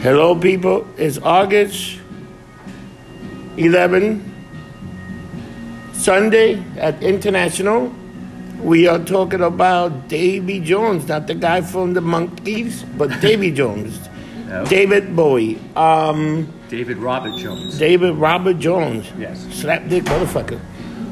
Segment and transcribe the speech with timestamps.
[0.00, 0.86] Hello, people.
[0.96, 1.98] It's August
[3.56, 4.22] 11,
[5.92, 7.92] Sunday at International.
[8.62, 13.98] We are talking about Davy Jones, not the guy from the Monkees, but Davy Jones.
[14.46, 14.64] No.
[14.66, 15.58] David Bowie.
[15.74, 17.76] Um, David Robert Jones.
[17.76, 19.10] David Robert Jones.
[19.18, 19.44] Yes.
[19.46, 20.60] Slapdick motherfucker.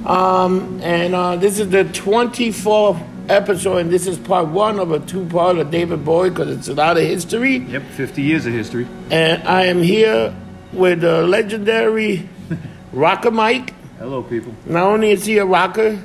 [0.08, 5.00] Um, and uh, this is the 24th episode, and this is part one of a
[5.00, 7.56] two part of David Bowie because it's a lot of history.
[7.58, 8.86] Yep, 50 years of history.
[9.10, 10.34] And I am here
[10.72, 12.28] with the legendary
[12.92, 13.74] Rocker Mike.
[13.98, 14.54] Hello, people.
[14.66, 15.98] Not only is he a rocker,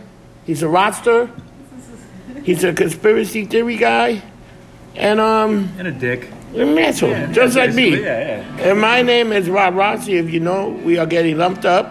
[0.45, 1.29] he's a roster,
[2.43, 4.21] he's a conspiracy theory guy,
[4.95, 6.29] and um, And a dick.
[6.55, 8.01] an asshole, Yeah, just like me.
[8.01, 8.69] Yeah, yeah.
[8.71, 10.15] And my name is Rob Rossi.
[10.17, 11.87] If you know, we are getting lumped up.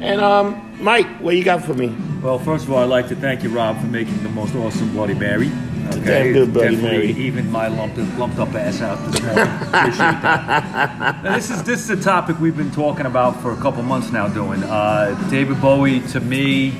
[0.00, 1.88] And um, Mike, what you got for me?
[2.22, 4.92] Well, first of all, I'd like to thank you, Rob, for making the most awesome
[4.92, 5.50] Bloody Mary.
[5.88, 7.24] Okay, damn good Bloody Definitely Mary.
[7.24, 9.44] even my lumped, lumped up ass out this morning.
[9.44, 11.20] Appreciate that.
[11.22, 14.10] Now, this is this is a topic we've been talking about for a couple months
[14.10, 14.26] now.
[14.26, 16.74] Doing uh, David Bowie to me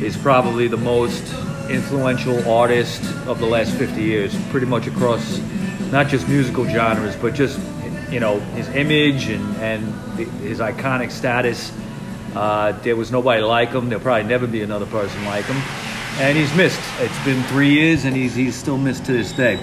[0.00, 1.22] is probably the most
[1.68, 5.38] influential artist of the last 50 years, pretty much across
[5.92, 7.60] not just musical genres, but just
[8.10, 9.84] you know his image and and
[10.40, 11.72] his iconic status.
[12.34, 13.88] Uh, there was nobody like him.
[13.88, 15.56] There'll probably never be another person like him.
[16.20, 16.80] And he's missed.
[16.98, 19.56] It's been three years, and he's, he's still missed to this day.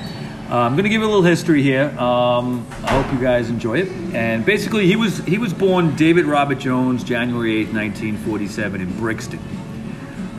[0.49, 1.89] Uh, I'm going to give you a little history here.
[1.99, 3.89] Um, I hope you guys enjoy it.
[4.13, 9.39] And basically, he was he was born David Robert Jones, January 8th, 1947, in Brixton.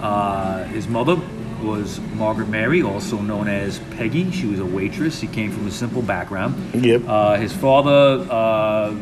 [0.01, 1.17] Uh, his mother
[1.61, 4.31] was Margaret Mary, also known as Peggy.
[4.31, 5.21] She was a waitress.
[5.21, 6.75] He came from a simple background.
[6.85, 7.03] Yep.
[7.07, 8.95] Uh, his father, uh,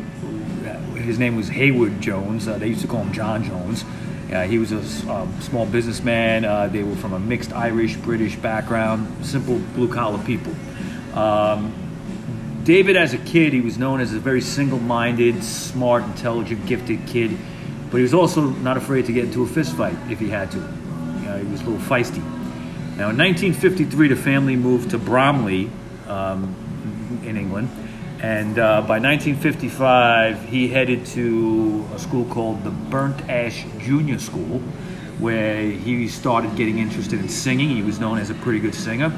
[0.95, 2.47] his name was Hayward Jones.
[2.47, 3.83] Uh, they used to call him John Jones.
[4.31, 6.45] Uh, he was a um, small businessman.
[6.45, 10.53] Uh, they were from a mixed Irish British background, simple blue collar people.
[11.13, 11.73] Um,
[12.63, 17.05] David, as a kid, he was known as a very single minded, smart, intelligent, gifted
[17.05, 17.37] kid,
[17.91, 20.49] but he was also not afraid to get into a fist fight if he had
[20.51, 20.59] to.
[21.37, 22.23] He was a little feisty.
[22.97, 25.69] Now, in 1953, the family moved to Bromley
[26.07, 26.55] um,
[27.25, 27.69] in England,
[28.21, 34.59] and uh, by 1955, he headed to a school called the Burnt Ash Junior School,
[35.19, 37.69] where he started getting interested in singing.
[37.69, 39.11] He was known as a pretty good singer,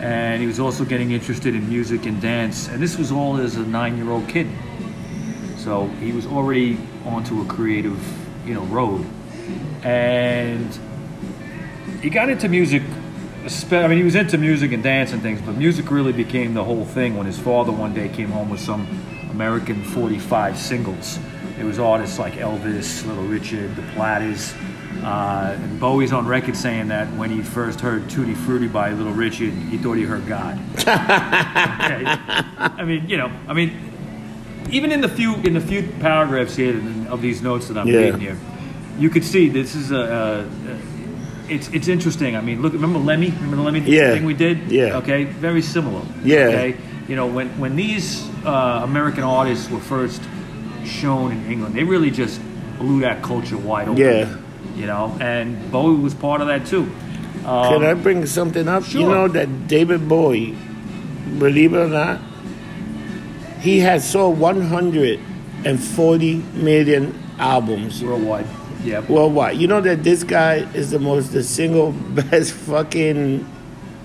[0.00, 2.68] and he was also getting interested in music and dance.
[2.68, 4.46] And this was all as a nine-year-old kid.
[5.56, 7.98] So he was already onto a creative,
[8.46, 9.06] you know, road,
[9.82, 10.78] and
[12.02, 12.82] he got into music.
[13.48, 16.54] Spe- I mean, he was into music and dance and things, but music really became
[16.54, 18.86] the whole thing when his father one day came home with some
[19.30, 21.18] American 45 singles.
[21.58, 24.54] It was artists like Elvis, Little Richard, The Platters.
[25.02, 29.12] Uh, and Bowie's on record saying that when he first heard Tutti Frutti by Little
[29.12, 30.58] Richard, he thought he heard God.
[31.84, 32.04] Okay.
[32.06, 33.92] I mean, you know, I mean,
[34.70, 36.76] even in the few in the few paragraphs here
[37.10, 37.98] of these notes that I'm Yeah.
[37.98, 38.38] reading here,
[38.98, 39.96] you could see this is a.
[39.96, 40.93] a, a
[41.48, 42.36] it's it's interesting.
[42.36, 42.72] I mean, look.
[42.72, 43.30] Remember Lemmy?
[43.30, 44.12] Remember the Lemmy Yeah.
[44.14, 44.70] thing we did?
[44.70, 44.96] Yeah.
[44.98, 45.24] Okay.
[45.24, 46.02] Very similar.
[46.24, 46.36] Yeah.
[46.48, 46.76] Okay.
[47.08, 50.22] You know, when when these uh, American artists were first
[50.84, 52.40] shown in England, they really just
[52.78, 54.02] blew that culture wide open.
[54.02, 54.36] Yeah.
[54.76, 56.90] You know, and Bowie was part of that too.
[57.46, 58.84] Um, Can I bring something up?
[58.84, 59.00] Sure.
[59.02, 60.56] You know that David Bowie,
[61.38, 62.18] believe it or not,
[63.60, 68.46] he has sold 140 million albums worldwide.
[68.84, 69.00] Yeah.
[69.08, 69.56] worldwide.
[69.56, 73.44] You know that this guy is the most, the single best fucking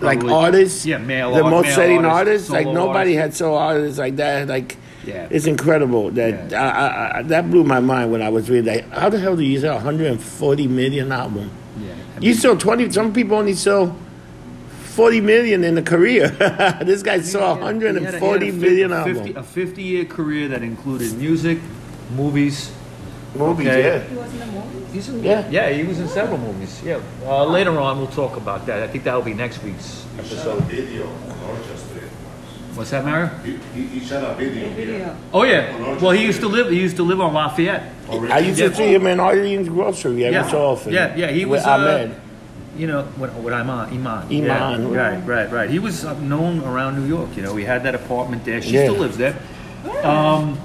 [0.02, 0.86] like Probably- artist.
[0.86, 2.52] yeah, male the art- most male selling artist, artist.
[2.52, 4.48] Like nobody had sold artists like that.
[4.48, 5.28] Like Yeah.
[5.30, 6.12] it's incredible.
[6.12, 6.64] That Yeah.
[6.64, 8.74] I, I, I, that blew my mind when I was reading.
[8.74, 11.52] Like, how the hell do you sell 140 million album?
[11.82, 11.94] Yeah.
[12.22, 12.90] You sell 20.
[12.92, 13.96] Some people only sell
[14.96, 16.30] 40 million in a career.
[16.84, 19.38] this guy saw He had a- had a 140 fif- 50 album.
[19.38, 21.60] A 50 year career that included music,
[22.16, 22.72] movies.
[23.36, 23.84] Movies, okay.
[23.84, 24.00] yeah.
[24.00, 24.86] He was in the movie?
[24.94, 25.50] He's in, Yeah.
[25.52, 26.82] yeah, he was in several movies.
[26.84, 27.00] Yeah.
[27.26, 28.82] Uh, later on, we'll talk about that.
[28.82, 30.64] I think that'll be next week's He shot a episode.
[30.64, 32.02] video on Orchestra.
[32.74, 33.28] What's that, Mario?
[33.44, 34.86] He, he, he shot a video here.
[34.86, 35.16] Video.
[35.34, 36.00] Oh yeah.
[36.02, 36.70] Well, he used to live.
[36.72, 37.84] He used to live on Lafayette.
[38.10, 40.50] I used to see him in Arlene's grocery every Yeah.
[40.50, 40.94] so often.
[40.94, 42.16] Yeah, yeah, he with was, uh, Ahmed.
[42.78, 43.34] You know what?
[43.34, 43.90] What Iman?
[43.94, 44.28] Iman.
[44.32, 44.94] Iman.
[44.94, 45.12] Yeah.
[45.12, 45.70] Right, right, right.
[45.70, 47.36] He was uh, known around New York.
[47.36, 48.62] You know, he had that apartment there.
[48.62, 48.84] She Yeah.
[48.88, 49.36] still lives there.
[50.04, 50.58] Um,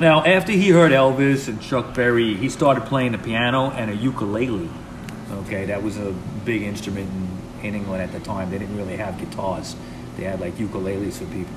[0.00, 3.94] now, after he heard Elvis and Chuck Berry, he started playing the piano and a
[3.94, 4.70] ukulele.
[5.30, 6.12] Okay, that was a
[6.44, 7.10] big instrument
[7.60, 8.50] in, in England at the time.
[8.50, 9.76] They didn't really have guitars;
[10.16, 11.54] they had like ukuleles for people.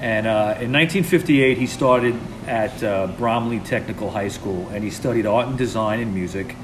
[0.00, 2.14] And uh, in 1958, he started
[2.46, 6.54] at uh, Bromley Technical High School, and he studied art and design and music.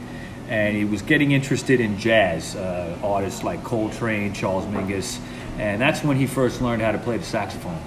[0.49, 5.19] And he was getting interested in jazz, uh, artists like Coltrane, Charles Mingus,
[5.59, 7.81] and that's when he first learned how to play the saxophone.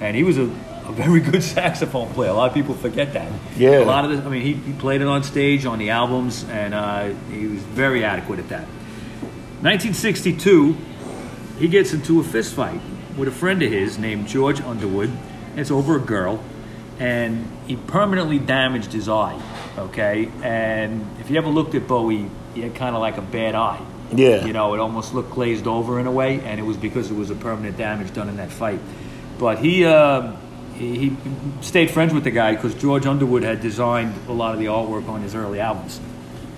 [0.00, 0.50] And he was a
[0.86, 2.30] a very good saxophone player.
[2.30, 3.30] A lot of people forget that.
[3.56, 3.80] Yeah.
[3.80, 6.44] A lot of this, I mean, he, he played it on stage, on the albums,
[6.44, 8.66] and uh, he was very adequate at that.
[9.62, 10.76] 1962,
[11.58, 12.80] he gets into a fist fight
[13.16, 15.10] with a friend of his named George Underwood.
[15.56, 16.42] It's over a girl,
[16.98, 19.40] and he permanently damaged his eye.
[19.78, 23.54] Okay, and if you ever looked at Bowie, he had kind of like a bad
[23.54, 23.84] eye.
[24.12, 24.44] Yeah.
[24.44, 27.14] You know, it almost looked glazed over in a way, and it was because it
[27.14, 28.80] was a permanent damage done in that fight.
[29.38, 30.32] But he uh,
[30.74, 31.16] he,
[31.60, 35.08] stayed friends with the guy because George Underwood had designed a lot of the artwork
[35.08, 36.00] on his early albums.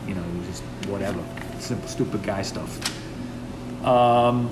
[0.07, 1.23] You know, just whatever,
[1.59, 2.81] simple, stupid guy stuff.
[3.85, 4.51] Um,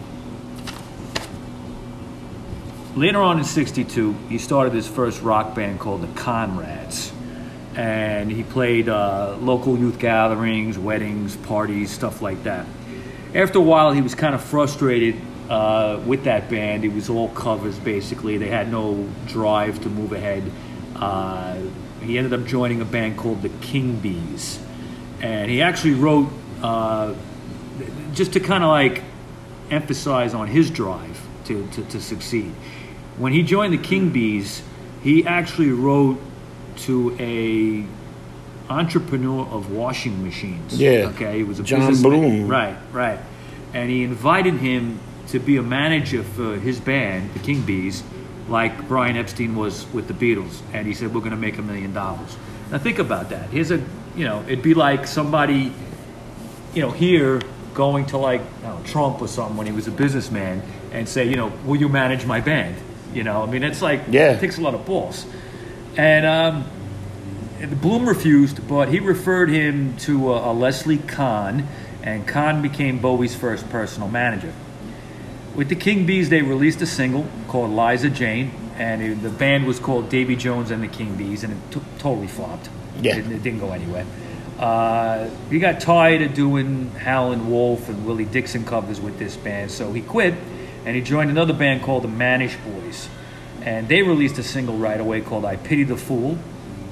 [2.95, 7.11] later on in 62 he started his first rock band called the Konrads
[7.75, 12.65] and he played uh, local youth gatherings weddings parties stuff like that
[13.35, 15.17] after a while he was kind of frustrated
[15.49, 20.13] uh, with that band it was all covers basically they had no drive to move
[20.13, 20.43] ahead
[20.97, 21.61] uh,
[22.01, 24.59] he ended up joining a band called the king bees
[25.21, 26.29] and he actually wrote
[26.63, 27.15] uh,
[28.13, 29.03] just to kind of like
[29.71, 32.53] emphasize on his drive to, to, to succeed.
[33.17, 34.63] When he joined the King Bees,
[35.03, 36.21] he actually wrote
[36.79, 37.87] to a
[38.71, 40.81] entrepreneur of washing machines.
[40.81, 41.11] Yeah.
[41.15, 41.39] Okay.
[41.39, 42.21] He was a John businessman.
[42.21, 42.49] Bloom.
[42.49, 42.77] Right.
[42.93, 43.21] Right.
[43.73, 48.03] And he invited him to be a manager for his band, the King Bees,
[48.49, 50.61] like Brian Epstein was with the Beatles.
[50.73, 52.37] And he said, "We're going to make a million dollars."
[52.71, 53.51] Now think about that.
[53.51, 53.83] Here's a,
[54.17, 55.73] you know, it'd be like somebody
[56.75, 57.41] you know, here
[57.73, 60.63] going to like know, Trump or something when he was a businessman
[60.93, 62.77] and say, you know, will you manage my band?
[63.13, 64.33] You know, I mean, it's like Yeah.
[64.33, 65.25] it takes a lot of balls.
[65.97, 66.65] And um,
[67.81, 71.69] Bloom refused, but he referred him to a, a Leslie Conn,
[72.03, 74.53] and Conn became Bowie's first personal manager.
[75.55, 79.67] With the King Bees, they released a single called Liza Jane, and it- the band
[79.67, 82.69] was called Davy Jones and the King Bees, and it t- totally flopped.
[83.01, 83.17] Yeah.
[83.17, 84.05] It, it didn't go anywhere.
[84.59, 89.71] Uh, he got tired of doing Howlin' Wolf and Willie Dixon covers with this band,
[89.71, 90.35] so he quit,
[90.87, 93.09] and he joined another band called the Manish Boys.
[93.63, 96.37] And they released a single right away called I Pity the Fool.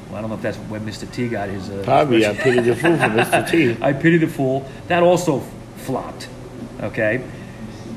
[0.08, 1.10] Well, I don't know if that's where Mr.
[1.10, 1.68] T got his.
[1.68, 3.50] Uh, Probably I pity the fool for Mr.
[3.50, 3.76] T.
[3.82, 4.66] I Pity the Fool.
[4.88, 5.40] That also
[5.76, 6.28] flopped.
[6.82, 7.22] Okay.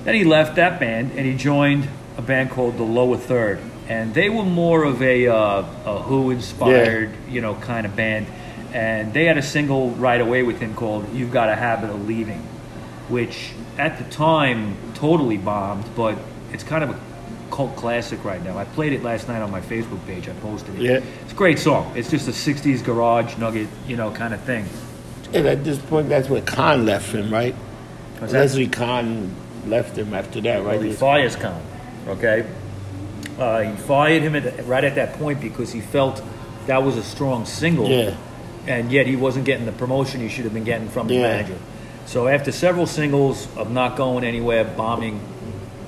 [0.06, 3.60] Then he left that band and he joined a band called the Lower Third,
[3.90, 8.28] and they were more of a, uh, a Who inspired, you know, kind of band.
[8.72, 12.07] And they had a single right away with him called "You've Got a Habit of
[12.07, 12.42] Leaving,"
[13.10, 16.18] which at the time totally bombed, but
[16.52, 17.00] it's kind of a
[17.52, 18.57] cult classic right now.
[18.57, 20.30] I played it last night on my Facebook page.
[20.30, 20.81] I posted it.
[20.81, 21.02] Yeah.
[21.24, 21.94] It's a great song.
[21.96, 24.66] It's just a '60s garage nugget, you know, kind of thing.
[25.34, 27.56] And at this point, that's where Conn left him, right?
[28.22, 29.36] Leslie Conn
[29.68, 30.82] left him after that, right?
[30.82, 31.62] He fires Conn.
[32.08, 32.46] Okay,
[33.40, 36.22] uh, he fired him at, right at that point because he felt
[36.68, 38.16] that was a strong single, Yeah.
[38.68, 41.22] and yet he wasn't getting the promotion he should have been getting from the Yeah.
[41.22, 41.58] manager.
[42.06, 45.20] So after several singles of not going anywhere, bombing,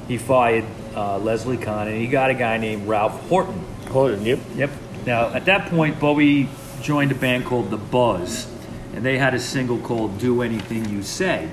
[0.07, 0.63] he fired
[0.95, 3.61] uh, Leslie Conn, and he got a guy named Ralph Horton.
[3.93, 4.39] It, yep.
[4.55, 4.69] Yep.
[5.05, 6.49] Now, at that point, Bowie
[6.81, 8.47] joined a band called The Buzz,
[8.95, 11.47] and they had a single called Do Anything You Say.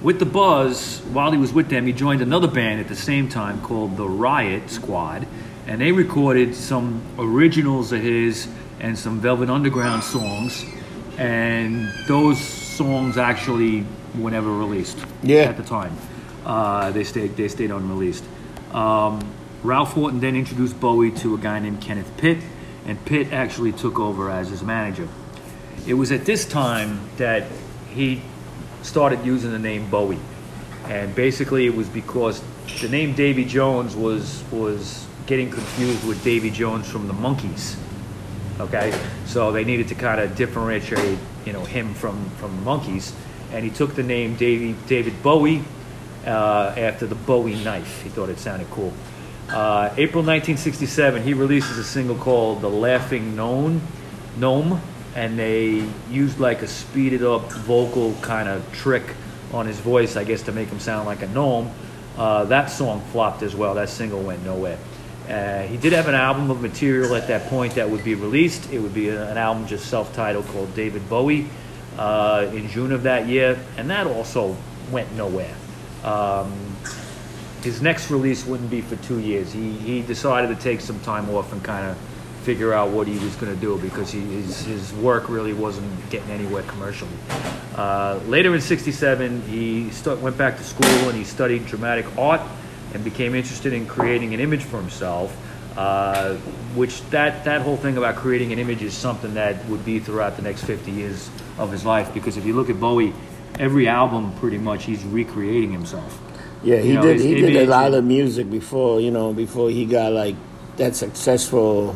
[0.00, 3.28] With The Buzz, while he was with them, he joined another band at the same
[3.28, 5.26] time called The Riot Squad,
[5.66, 8.46] and they recorded some originals of his
[8.80, 10.64] and some Velvet Underground songs,
[11.18, 13.84] and those songs actually
[14.16, 15.42] were never released Yeah.
[15.42, 15.96] at the time.
[16.46, 18.24] Uh, they stayed they stayed unreleased.
[18.72, 19.20] Um,
[19.64, 22.38] Ralph Horton then introduced Bowie to a guy named Kenneth Pitt,
[22.86, 25.08] and Pitt actually took over as his manager.
[25.88, 27.48] It was at this time that
[27.90, 28.22] he
[28.82, 30.18] started using the name Bowie,
[30.86, 32.42] and basically it was because
[32.80, 37.76] the name Davy Jones was was getting confused with Davy Jones from the Monkees.
[38.60, 38.92] Okay,
[39.26, 43.12] so they needed to kind of differentiate, you know, him from from the Monkees,
[43.52, 45.62] and he took the name Davy, David Bowie
[46.26, 48.02] uh, after the Bowie knife.
[48.02, 48.92] He thought it sounded cool.
[49.48, 53.80] Uh, April 1967, he releases a single called "The Laughing Gnome,"
[54.36, 54.80] Gnome,
[55.14, 59.02] and they used like a speeded up vocal kind of trick
[59.52, 61.70] on his voice, I guess, to make him sound like a gnome.
[62.16, 63.74] Uh, that song flopped as well.
[63.74, 64.78] That single went nowhere.
[65.28, 68.72] Uh, he did have an album of material at that point that would be released.
[68.72, 71.48] It would be an album just self-titled called David Bowie
[71.98, 74.56] uh, in June of that year, and that also
[74.90, 75.54] went nowhere.
[76.02, 76.76] Um,
[77.62, 79.52] his next release wouldn't be for two years.
[79.52, 81.98] He, he decided to take some time off and kind of
[82.42, 86.10] figure out what he was going to do because he, his, his work really wasn't
[86.10, 87.10] getting anywhere commercially.
[87.76, 92.40] Uh, later in 67, he stu- went back to school and he studied dramatic art
[92.94, 95.36] and became interested in creating an image for himself.
[95.76, 96.34] Uh,
[96.74, 100.34] which that that whole thing about creating an image is something that would be throughout
[100.34, 102.12] the next 50 years of his life.
[102.12, 103.12] Because if you look at Bowie,
[103.60, 106.18] every album pretty much he's recreating himself.
[106.64, 107.20] Yeah, he You know, did.
[107.20, 110.34] He did a lot of music before, you know, before he got like
[110.78, 111.94] that successful.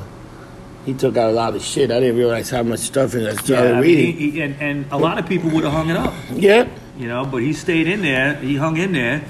[0.84, 1.90] He took out a lot of shit.
[1.92, 4.16] I didn't realize how much stuff in I started mean, reading.
[4.16, 6.12] he- he- and, and a lot of people would have hung it up.
[6.34, 6.66] yeah,
[6.98, 8.34] you know, but he stayed in there.
[8.36, 9.22] He hung in there,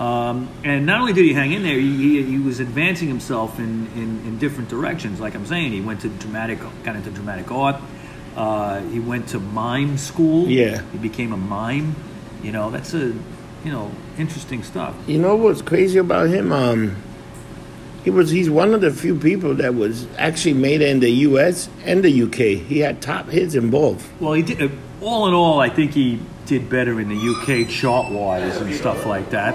[0.00, 3.58] um, and not only did he hang in there, he, he, he was advancing himself
[3.58, 5.20] in, in, in different directions.
[5.20, 7.76] Like I'm saying, he went to dramatic, got into dramatic art.
[8.36, 10.46] Uh, he went to mime school.
[10.48, 10.82] Yeah.
[10.92, 11.94] he became a mime.
[12.42, 13.14] You know, that's a
[13.64, 14.94] you know interesting stuff.
[15.06, 16.52] you know what's crazy about him?
[16.52, 16.96] Um,
[18.06, 21.68] he was he's one of the few people that was actually made in the U.S.
[21.84, 22.54] and the U.K.
[22.54, 24.08] He had top hits in both.
[24.20, 24.70] Well, he did.
[25.02, 29.04] All in all, I think he did better in the UK chart wise and stuff
[29.06, 29.52] like that.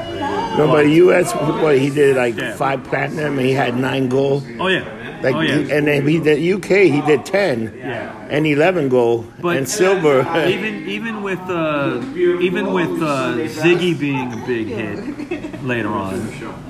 [0.58, 1.32] No, but U.S.
[1.34, 2.54] What he did like Yeah.
[2.58, 4.44] five platinum and he had nine gold.
[4.60, 4.84] Oh yeah,
[5.24, 5.58] Like, oh yeah.
[5.60, 6.92] he- and then he did UK.
[6.92, 8.12] He did ten Yeah.
[8.30, 10.28] and eleven gold But and silver.
[10.46, 12.02] even even with uh,
[12.42, 16.20] even with uh, Ziggy being a big hit later on,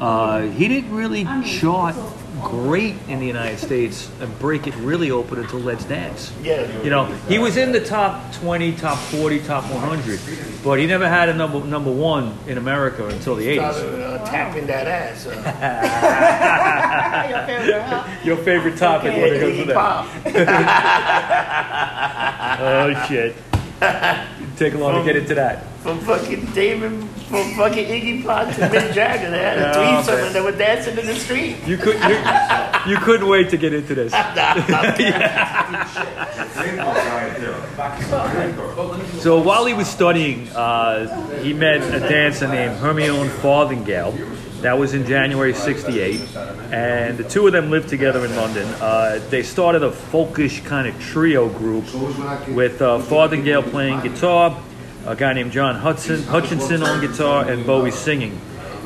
[0.02, 1.96] uh, he didn't really chart
[2.42, 6.34] great in the United States and break it really open until Let's Dance.
[6.42, 6.66] Yeah.
[6.82, 10.20] You know, he was in the top 20, top 40, top 100,
[10.64, 13.74] but he never had a number number one in America until the 80s.
[13.74, 15.28] Started, uh, tapping that ass.
[15.28, 15.34] Uh,
[17.30, 18.04] Your favorite, huh?
[18.24, 19.78] Your favorite topic when it comes to that?
[22.64, 23.36] Oh shit!
[24.62, 25.64] Take a long to get into that.
[25.82, 26.92] From fucking David,
[27.30, 29.32] from fucking Iggy Pop to Mick Jagger.
[29.32, 30.26] They had a threesome man.
[30.28, 31.58] and they were dancing in the street.
[31.66, 34.14] You could you, you couldn't wait to get into this.
[39.22, 44.14] So while he was studying, uh, he met a dancer named Hermione Farthingale.
[44.62, 46.22] That was in January '68,
[46.72, 48.68] and the two of them lived together in London.
[48.80, 51.86] Uh, they started a folkish kind of trio group
[52.50, 54.62] with uh, Farthingale playing guitar,
[55.08, 58.40] a guy named John Hudson Hutchinson on guitar, and Bowie singing.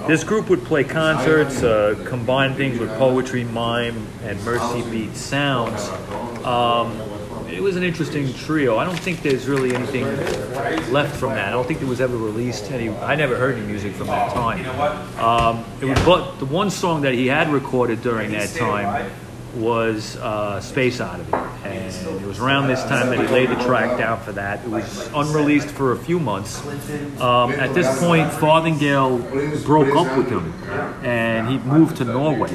[0.07, 5.89] This group would play concerts, uh, combine things with poetry, mime, and Mersey beat sounds.
[6.45, 7.01] Um,
[7.55, 8.77] it was an interesting trio.
[8.77, 10.03] I don't think there's really anything
[10.91, 11.47] left from that.
[11.47, 12.89] I don't think there was ever released any.
[12.89, 14.65] I never heard any music from that time.
[15.17, 19.09] Um, it was, but the one song that he had recorded during that time
[19.55, 21.31] was uh, Space Oddity,
[21.63, 24.63] and it was around this time that he laid the track down for that.
[24.65, 26.59] It was unreleased for a few months.
[27.21, 30.51] Um, at this point, Farthingale broke up with him,
[31.05, 32.51] and he moved to Norway,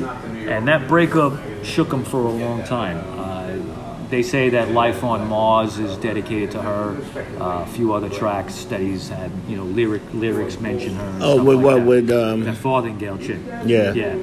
[0.47, 2.99] and that breakup shook him for a long time.
[4.11, 6.97] They say that Life on Mars is dedicated to her.
[7.41, 11.19] Uh, a few other tracks that he's had, you know, lyric lyrics mention her.
[11.21, 11.77] Oh, with like what?
[11.77, 11.87] that.
[11.87, 13.39] With um, that Farthingale chick.
[13.65, 13.93] Yeah.
[13.95, 14.17] Yeah.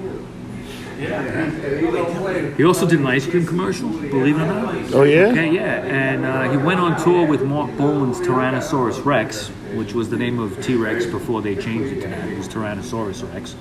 [2.58, 4.94] He also did an ice cream commercial, believe it or not.
[4.94, 5.28] Oh yeah.
[5.28, 10.10] Okay, yeah, and uh, he went on tour with Marc Bolan's Tyrannosaurus Rex, which was
[10.10, 12.28] the name of T Rex before they changed it to that.
[12.28, 13.56] It was Tyrannosaurus Rex.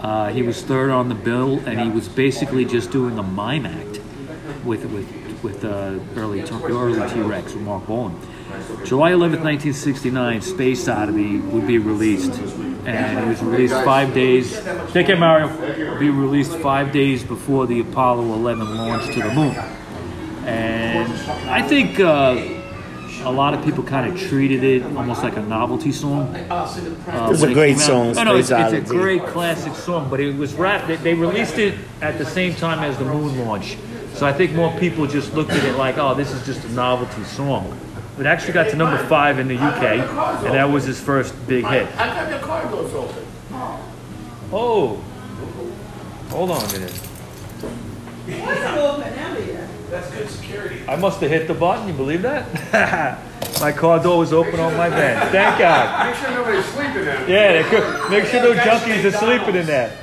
[0.00, 3.64] Uh, he was third on the bill, and he was basically just doing a mime
[3.64, 4.00] act
[4.64, 8.18] with with with uh, early early T Rex with Marc Bolan.
[8.84, 12.38] July 11th, 1969, Space Oddity would be released,
[12.86, 14.60] and it was released five days.
[14.92, 15.48] Take care, Mario.
[15.90, 19.54] Would be released five days before the Apollo 11 launch to the moon,
[20.46, 21.12] and
[21.48, 22.36] I think uh,
[23.24, 26.34] a lot of people kind of treated it almost like a novelty song.
[26.34, 27.80] Uh, It's a great out.
[27.80, 30.88] song, No, no, it's, it's a great classic song, but it was wrapped.
[30.88, 33.76] They, they released it at the same time as the moon launch,
[34.22, 36.68] so I think more people just looked at it like, oh, this is just a
[36.74, 37.76] novelty song.
[38.20, 39.82] It actually got to number five in the UK,
[40.44, 41.88] and that was his first big hit.
[41.88, 43.26] How come your car doors open?
[44.52, 45.02] Oh,
[46.28, 47.00] hold on a minute.
[49.90, 50.82] That's good security.
[50.86, 51.88] I must have hit the button.
[51.88, 53.18] You believe that?
[53.60, 55.32] my car door was open on my bed.
[55.32, 56.06] Thank God.
[56.06, 57.28] Make sure nobody's sleeping in there.
[57.28, 59.98] Yeah, they could, make sure no junkies are sleeping in there.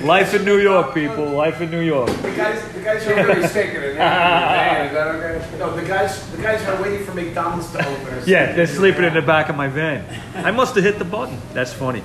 [0.00, 1.26] Life in New York, people.
[1.26, 2.08] Life in New York.
[2.08, 3.90] The guys, the guys are already sticking in there.
[4.86, 5.58] Is that okay?
[5.58, 8.22] No, the guys, the guys are waiting for McDonald's to open.
[8.26, 10.04] Yeah, they're sleeping in the back of my van.
[10.34, 11.38] I must have hit the button.
[11.52, 12.02] That's funny.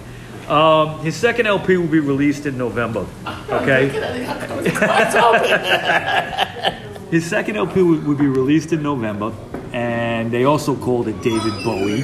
[0.50, 3.06] Um, his second LP will be released in November.
[3.50, 3.90] Okay.
[7.12, 9.32] His second LP will, would be released in November,
[9.74, 12.04] and they also called it David Bowie.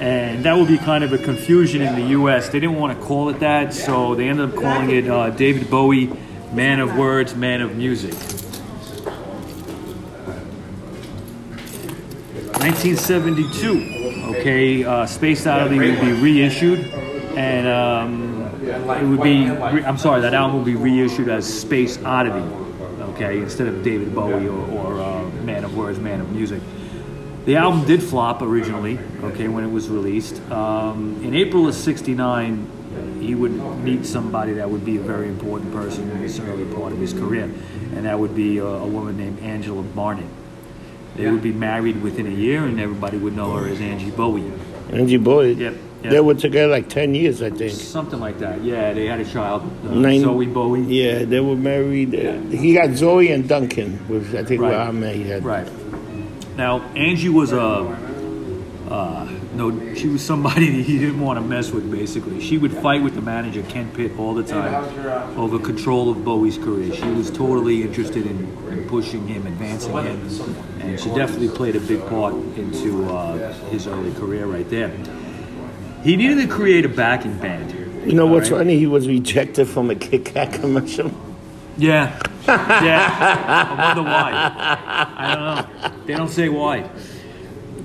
[0.00, 2.48] And that would be kind of a confusion in the US.
[2.48, 5.70] They didn't want to call it that, so they ended up calling it uh, David
[5.70, 6.12] Bowie,
[6.52, 8.14] Man of Words, Man of Music.
[12.58, 16.80] 1972, okay, uh, Space Oddity would be reissued,
[17.36, 22.02] and um, it would be, re- I'm sorry, that album would be reissued as Space
[22.02, 22.44] Oddity.
[23.14, 26.60] okay, instead of David Bowie or, or uh, Man of Words, Man of Music.
[27.48, 30.38] The album did flop originally, okay, when it was released.
[30.50, 32.68] Um, in April of '69,
[33.22, 33.52] he would
[33.82, 37.14] meet somebody that would be a very important person in this early part of his
[37.14, 37.44] career,
[37.94, 40.26] and that would be a, a woman named Angela Barnett.
[41.16, 44.52] They would be married within a year, and everybody would know her as Angie Bowie.
[44.92, 45.52] Angie Bowie.
[45.54, 46.12] Yep, yep.
[46.12, 47.72] They were together like 10 years, I think.
[47.72, 48.62] Something like that.
[48.62, 50.82] Yeah, they had a child, uh, Nine- Zoe Bowie.
[50.82, 52.14] Yeah, they were married.
[52.14, 54.92] Uh, he got Zoe and Duncan, which I think Right.
[54.94, 55.42] were he had.
[55.46, 55.66] Right.
[56.58, 57.60] Now, Angie was a.
[58.90, 61.88] Uh, no, she was somebody that he didn't want to mess with.
[61.88, 64.74] Basically, she would fight with the manager Ken Pitt all the time
[65.38, 66.92] over control of Bowie's career.
[66.92, 68.38] She was totally interested in,
[68.70, 73.86] in pushing him, advancing him, and she definitely played a big part into uh, his
[73.86, 74.88] early career right there.
[76.02, 77.70] He needed to create a backing band.
[78.04, 78.58] You know what's right?
[78.58, 78.78] funny?
[78.80, 81.12] He was rejected from a Kit Kat commercial.
[81.78, 83.76] Yeah, yeah.
[83.78, 84.30] I wonder why.
[85.16, 86.04] I don't know.
[86.06, 86.90] They don't say why.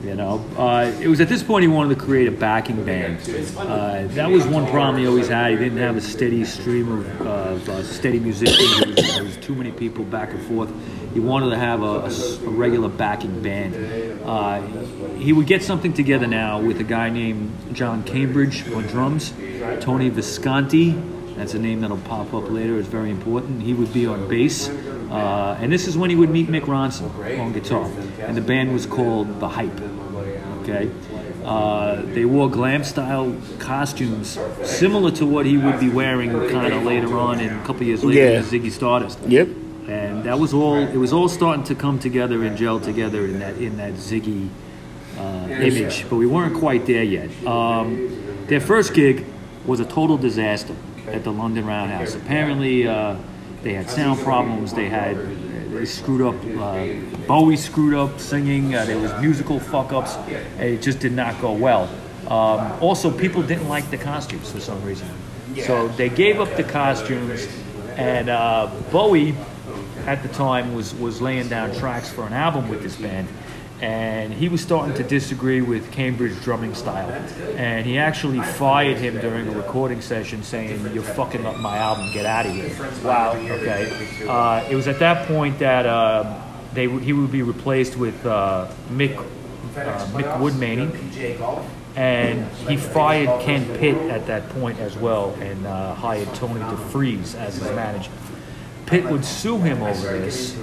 [0.03, 3.21] You know, uh, it was at this point he wanted to create a backing band.
[3.57, 5.51] Uh, that was one problem he always had.
[5.51, 8.95] He didn't have a steady stream of, of uh, steady musicians.
[8.95, 10.69] There was, was too many people back and forth.
[11.13, 12.09] He wanted to have a
[12.49, 13.75] regular backing band.
[14.25, 14.61] Uh,
[15.17, 19.33] he would get something together now with a guy named John Cambridge on drums,
[19.79, 20.99] Tony Visconti.
[21.35, 22.77] That's a name that'll pop up later.
[22.77, 23.63] It's very important.
[23.63, 24.69] He would be on bass.
[24.69, 27.09] Uh, and this is when he would meet Mick Ronson
[27.39, 27.89] on guitar.
[28.19, 29.81] And the band was called The Hype.
[30.61, 30.89] Okay?
[31.43, 36.83] Uh, they wore glam style costumes similar to what he would be wearing kind of
[36.83, 38.39] later on and a couple years later Yeah.
[38.39, 39.19] as Ziggy Stardust.
[39.27, 39.49] Yep.
[39.89, 43.39] And that was all, it was all starting to come together and gel together in
[43.39, 44.47] that, in that Ziggy
[45.19, 46.09] uh, image.
[46.09, 47.29] But we weren't quite there yet.
[47.45, 49.25] Um, their first gig
[49.65, 50.75] was a total disaster
[51.07, 52.15] at the London Roundhouse.
[52.15, 53.15] Apparently, uh,
[53.61, 54.73] they had sound problems.
[54.73, 55.17] They had
[55.71, 56.35] they screwed up.
[56.57, 56.87] Uh,
[57.27, 58.75] Bowie screwed up singing.
[58.75, 60.15] Uh, there was musical fuck ups.
[60.59, 61.89] It just did not go well.
[62.27, 65.07] Um, also, people didn't like the costumes for some reason.
[65.63, 67.47] So they gave up the costumes,
[67.95, 69.35] and uh, Bowie
[70.07, 73.27] at the time was was laying down tracks for an album with this band
[73.83, 77.09] and he was starting to disagree with Cambridge drumming style.
[77.57, 82.09] And he actually fired him during a recording session saying you're fucking up my album.
[82.13, 82.73] Get out of here.
[83.03, 83.33] Wow.
[83.33, 84.25] Okay.
[84.25, 86.41] Uh, it was at that point that uh,
[86.73, 91.65] they he would be replaced with uh, Mick uh, Mick Woodmansey
[91.97, 97.35] and he fired Ken Pitt at that point as well and uh, hired Tony DeFries
[97.35, 98.11] as his manager
[98.85, 100.55] Pitt would sue him over this,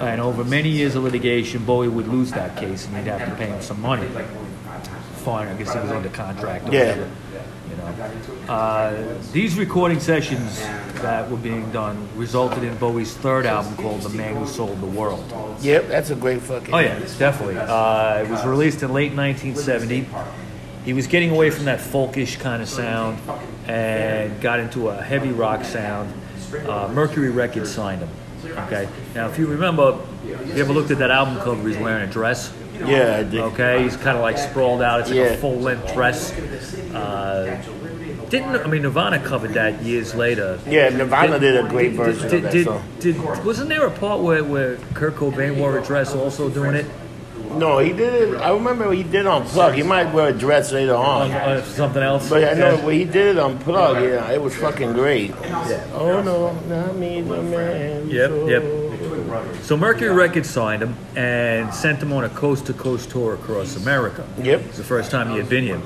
[0.00, 3.34] and over many years of litigation, Bowie would lose that case, and he'd have to
[3.36, 4.06] pay him some money.
[5.24, 6.80] Fine, I guess he was under contract or Yeah.
[6.90, 7.08] whatever.
[7.70, 7.76] You
[8.46, 8.94] know, uh,
[9.32, 10.58] these recording sessions
[11.02, 14.86] that were being done resulted in Bowie's third album called "The Man Who Sold the
[14.86, 15.22] World."
[15.60, 16.72] Yep, that's a great fucking.
[16.74, 17.58] Oh yeah, definitely.
[17.58, 20.06] Uh, it was released in late 1970.
[20.84, 23.18] He was getting away from that folkish kind of sound
[23.66, 26.10] and got into a heavy rock sound.
[26.54, 28.08] Uh, Mercury Records signed him.
[28.44, 28.88] Okay.
[29.14, 32.52] Now, if you remember, you ever looked at that album cover, he's wearing a dress.
[32.78, 33.40] Yeah, I did.
[33.40, 35.00] Okay, he's kind of like sprawled out.
[35.00, 35.24] It's like Yeah.
[35.24, 36.32] a full length dress.
[36.94, 37.60] Uh,
[38.30, 40.58] didn't I mean Nirvana covered that years later?
[40.68, 42.82] Yeah, Nirvana did a great version Did, of that did, song.
[43.00, 46.86] did, wasn't there a part where, where Kurt Cobain wore a dress also doing it?
[47.56, 48.40] No, he did it.
[48.40, 49.74] I remember he did it on plug.
[49.74, 51.30] He might wear a dress later on.
[51.32, 52.28] Uh, something else?
[52.28, 52.84] But I know Okay.
[52.86, 55.30] when he did it on plug, yeah, it was fucking great.
[55.30, 55.84] Yeah.
[55.94, 58.08] Oh no, not me, the man.
[58.08, 58.62] Yep, yep.
[59.62, 64.26] So Mercury Records signed him and sent him on a coast-to-coast tour across America.
[64.42, 64.60] Yep.
[64.66, 65.80] It's the first time he had been here.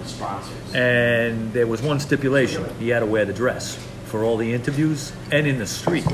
[0.75, 2.65] And there was one stipulation.
[2.79, 6.05] He had to wear the dress for all the interviews and in the street.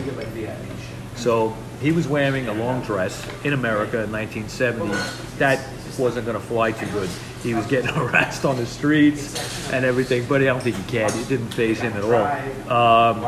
[1.19, 4.95] So he was wearing a long dress in America in 1970.
[5.39, 5.61] That
[5.99, 7.11] wasn't going to fly too good.
[7.43, 11.13] He was getting harassed on the streets and everything, but I don't think he cared.
[11.15, 12.25] It didn't faze him at all.
[12.71, 13.25] Um,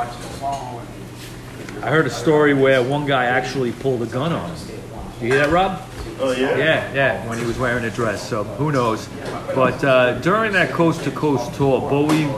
[1.82, 4.80] I heard a story where one guy actually pulled a gun on him.
[5.20, 5.82] You hear that, Rob?
[6.20, 6.56] Oh yeah.
[6.56, 8.28] Yeah, yeah, when he was wearing a dress.
[8.28, 9.08] So who knows?
[9.54, 12.28] But uh, during that coast to coast tour, Bowie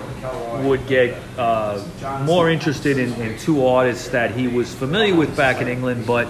[0.63, 1.83] would get uh,
[2.25, 6.29] more interested in, in two artists that he was familiar with back in England, but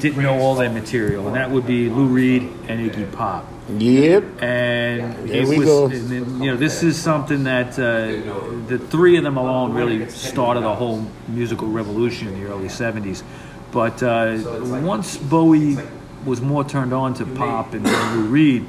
[0.00, 3.46] didn't know all their material, and that would be Lou Reed and Iggy Pop.
[3.78, 4.42] Yep.
[4.42, 5.86] And There we was, go.
[5.86, 10.64] And, you know, this is something that uh, the three of them alone really started
[10.64, 13.22] a whole musical revolution in the early '70s.
[13.70, 14.38] But uh,
[14.82, 15.76] once Bowie
[16.24, 18.66] was more turned on to pop and Lou Reed,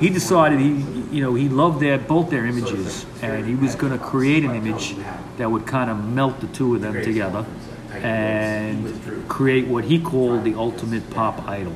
[0.00, 0.70] he decided he,
[1.12, 4.54] you know, he loved their both their images, and he was going to create an
[4.54, 4.94] image
[5.36, 7.44] that would kind of melt the two of them together.
[7.92, 11.74] and create what he called the ultimate pop idol,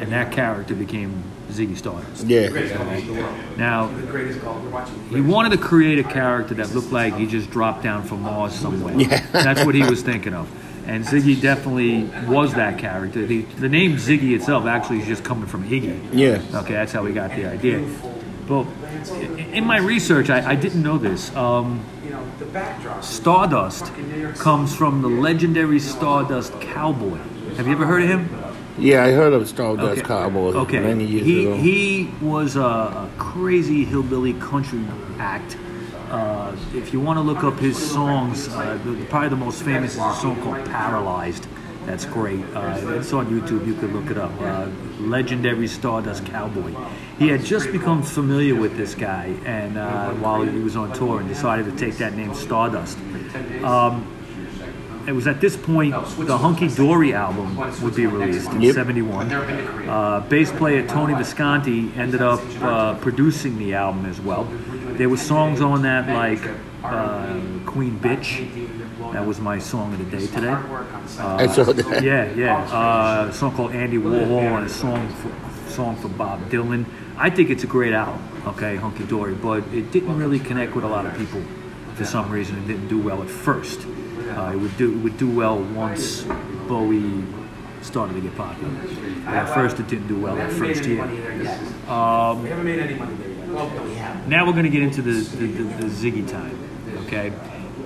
[0.00, 2.26] and that character became Ziggy Stardust.
[2.26, 2.48] Yeah.
[3.56, 4.60] Now, The greatest golf.
[4.62, 5.08] We're watching.
[5.08, 8.52] he wanted to create a character that looked like he just dropped down from Mars
[8.54, 8.94] somewhere.
[8.98, 9.24] Yeah.
[9.30, 10.48] That's what he was thinking of.
[10.86, 13.26] And Ziggy definitely was that character.
[13.26, 16.08] The, the name Ziggy itself actually is just coming from Iggy.
[16.12, 16.40] Yeah.
[16.60, 17.84] Okay, that's how we got the idea.
[18.46, 18.66] But
[19.52, 21.34] in my research, I, I didn't know this.
[21.34, 23.02] Um, You know, the backdrop.
[23.02, 23.92] Stardust
[24.38, 27.18] comes from the legendary Stardust Cowboy.
[27.56, 28.28] Have you ever heard of him?
[28.78, 30.80] Yeah, I heard of Stardust Cowboy Okay.
[30.80, 31.56] many years he, ago.
[31.56, 34.84] He was a, a crazy hillbilly country
[35.18, 35.56] act.
[36.10, 39.92] Uh, if you want to look up his songs, uh, the, probably the most famous
[39.92, 41.46] is a song called Paralyzed.
[41.84, 42.40] That's great.
[42.54, 43.66] Uh, it's on YouTube.
[43.66, 44.32] You could look it up.
[44.40, 46.74] Uh, legendary Stardust Cowboy.
[47.18, 51.20] He had just become familiar with this guy, and uh, while he was on tour,
[51.20, 52.98] and decided to take that name Stardust.
[53.62, 54.12] Um,
[55.06, 58.74] it was at this point the Hunky Dory album would be released in Yep.
[58.74, 59.32] '71.
[59.32, 64.48] Uh, bass player Tony Visconti ended up uh, producing the album as well.
[64.96, 66.42] There were songs on that like
[66.82, 68.48] uh, Queen Bitch.
[69.12, 70.48] That was my song of the day today.
[70.50, 72.02] I saw that.
[72.02, 72.56] Yeah, yeah.
[72.64, 76.86] Uh, a song called Andy Warhol and a song for, song for Bob Dylan.
[77.16, 80.84] I think it's a great album, okay, Hunky Dory, but it didn't really connect with
[80.84, 81.42] a lot of people
[81.94, 82.58] for some reason.
[82.58, 83.80] It didn't do well at first.
[83.86, 86.22] Uh, it would do it would do well once
[86.68, 87.22] Bowie
[87.82, 88.70] started to get popular.
[89.26, 91.02] At first, it didn't do well that first year.
[91.88, 93.14] Um, We haven't made any money
[93.56, 93.74] there yet.
[93.76, 94.28] Well, we have.
[94.28, 96.58] now we're going to get into the, the, the, the Ziggy time,
[97.06, 97.28] okay?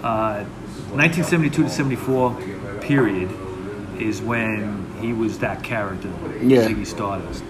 [0.02, 0.44] Uh,
[0.92, 2.34] 1972 to 74
[2.80, 3.30] period
[4.00, 6.08] is when he was that character,
[6.40, 6.66] Yeah.
[6.68, 7.44] Ziggy Stardust.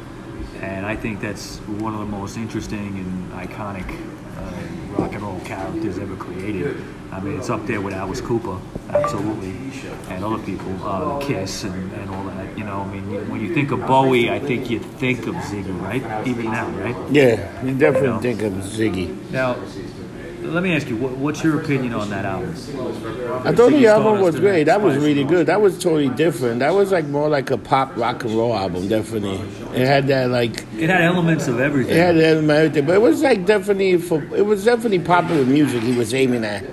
[0.61, 3.89] And I think that's one of the most interesting and iconic
[4.37, 6.77] uh, rock and roll characters ever created.
[7.13, 8.57] I mean, it's up there with Alice Cooper,
[8.91, 9.51] absolutely,
[10.09, 12.57] and other people, uh, Kiss and, and all that.
[12.57, 15.81] You know, I mean, when you think of Bowie, I think you think of Ziggy,
[15.83, 16.27] right?
[16.27, 16.97] Even now, right?
[17.11, 18.21] Yeah, you definitely You know.
[18.21, 19.31] think of Ziggy.
[19.33, 19.57] Now,
[20.43, 22.51] let me ask you, what, what's your opinion on that album?
[23.45, 24.65] I thought the album was great.
[24.65, 25.47] That was really good.
[25.47, 26.61] That was totally different.
[26.61, 29.39] That was like more like a pop rock and roll album, definitely.
[29.79, 31.95] It had that like It had elements of everything.
[31.95, 35.83] it had that everything, but it was like definitely for it was definitely popular music
[35.83, 36.65] he was aiming at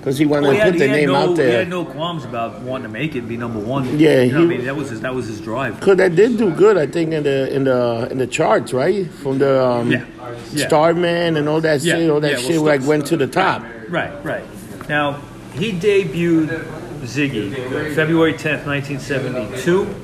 [0.00, 1.58] because he wanted Well, he to had, put the name no, out He there.
[1.58, 3.98] had no qualms about wanting to make it be number one.
[3.98, 5.78] Yeah, you know, what I mean, that was his, that was his drive.
[5.80, 9.10] Cause that did do good, I think, in the in the in the charts, right?
[9.10, 10.06] From the um, Yeah.
[10.52, 10.66] Yeah.
[10.66, 13.62] Starman and all that Yeah, shit, all that yeah, shit like went to the top.
[13.88, 14.44] Right, right.
[14.88, 15.20] Now,
[15.52, 16.64] he debuted
[17.02, 19.94] Ziggy February 10th, 1972,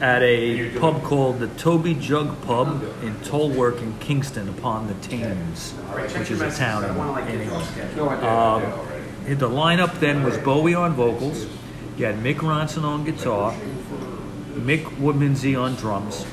[0.00, 5.72] at a pub called the Toby Jug Pub in Tolworth in Kingston upon the Thames,
[6.16, 7.98] which is a town in, in England.
[8.24, 8.62] Um,
[9.34, 11.46] the lineup then was Bowie on vocals,
[11.96, 13.54] you had Mick Ronson on guitar,
[14.54, 16.24] Mick Woodmansey on drums,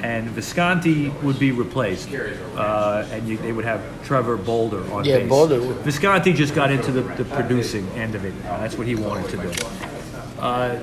[0.00, 2.08] and Visconti would be replaced,
[2.56, 5.28] uh, and you, they would have Trevor Bolder on Yeah, bass.
[5.28, 5.58] Bolder.
[5.60, 8.32] Visconti just got into the, the producing end of it.
[8.44, 9.52] Uh, that's what he wanted to do.
[10.38, 10.78] Uh,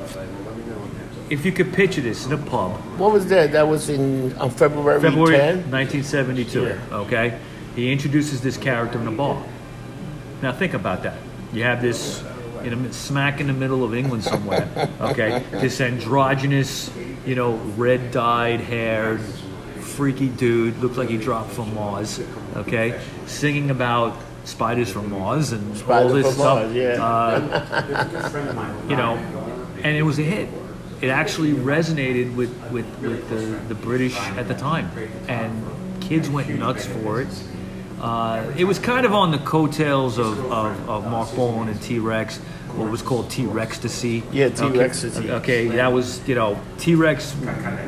[1.30, 3.52] if you could picture this in a pub, What was that?
[3.54, 5.72] That was in on February, February 10th.
[5.72, 6.78] 1972.
[6.92, 7.40] Okay,
[7.76, 9.44] he introduces this character in a bar.
[10.42, 11.18] Now think about that.
[11.56, 12.22] You have this
[12.64, 14.68] in a, smack in the middle of England somewhere.
[15.00, 16.92] Okay, this androgynous,
[17.26, 19.22] you know, red dyed haired,
[19.80, 22.20] freaky dude looks like he dropped from Mars.
[22.58, 26.64] Okay, singing about spiders from Mars and all this stuff.
[26.64, 27.02] Mars, yeah.
[27.02, 29.16] Uh, you know,
[29.82, 30.50] and it was a hit.
[31.02, 34.90] It actually resonated with, with, with the, the British at the time,
[35.30, 37.28] and kids went nuts for it.
[38.00, 42.00] Uh, it was kind of on the coattails of, of, of Marc Bolan and T
[42.00, 42.38] Rex,
[42.76, 44.24] what was called T Rextasy.
[44.32, 45.30] Yeah, T-Rextasy.
[45.30, 47.34] Okay, okay, that was, you know, T Rex,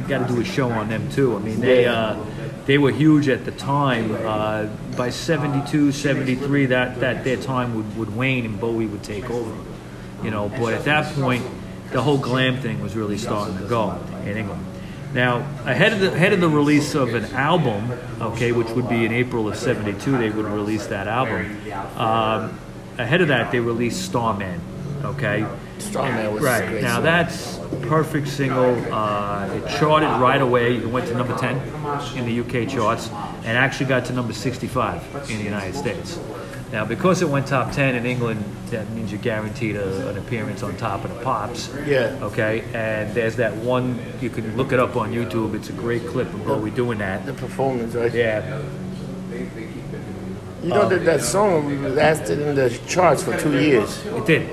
[0.08, 1.36] got to do a show on them too.
[1.36, 2.17] I mean, they, uh,
[2.65, 4.15] they were huge at the time.
[4.26, 9.30] Uh, by 72, 73, that, that their time would, would wane and Bowie would take
[9.30, 9.56] over.
[10.24, 11.46] You know, but at that point,
[11.91, 14.65] the whole glam thing was really starting to go in England.
[15.13, 17.91] Now, ahead of the ahead of the release of an album,
[18.22, 21.58] okay, which would be in April of '72, they would release that album.
[21.96, 22.60] Um,
[22.98, 24.60] ahead of that, they released Starman,
[25.04, 25.46] okay.
[25.80, 26.96] Starman was right now.
[26.96, 27.04] song.
[27.04, 28.76] That's perfect single.
[28.93, 30.78] Uh, it charted right away.
[30.78, 31.58] It went to number 10
[32.17, 33.10] in the UK charts,
[33.43, 36.20] and actually got to number 65 in the United States.
[36.71, 40.63] Now, because it went top 10 in England, that means you're guaranteed a, an appearance
[40.63, 41.69] on top of the pops.
[41.86, 42.17] Yeah.
[42.21, 45.53] Okay, and there's that one, you can look it up on YouTube.
[45.56, 47.25] It's a great clip of Bowie doing that.
[47.25, 48.13] The performance, right?
[48.13, 48.62] Yeah,
[50.62, 54.06] You know that that song lasted in the charts for two years.
[54.06, 54.49] it did.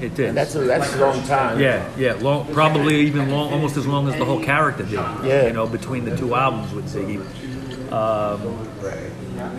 [0.00, 0.28] It did.
[0.30, 1.60] And that's a, that's a long time.
[1.60, 4.92] Yeah, yeah, long, probably even long, almost as long as the whole character did.
[4.94, 5.46] Yeah.
[5.46, 7.20] you know, between the two albums with Ziggy.
[7.92, 8.40] Um,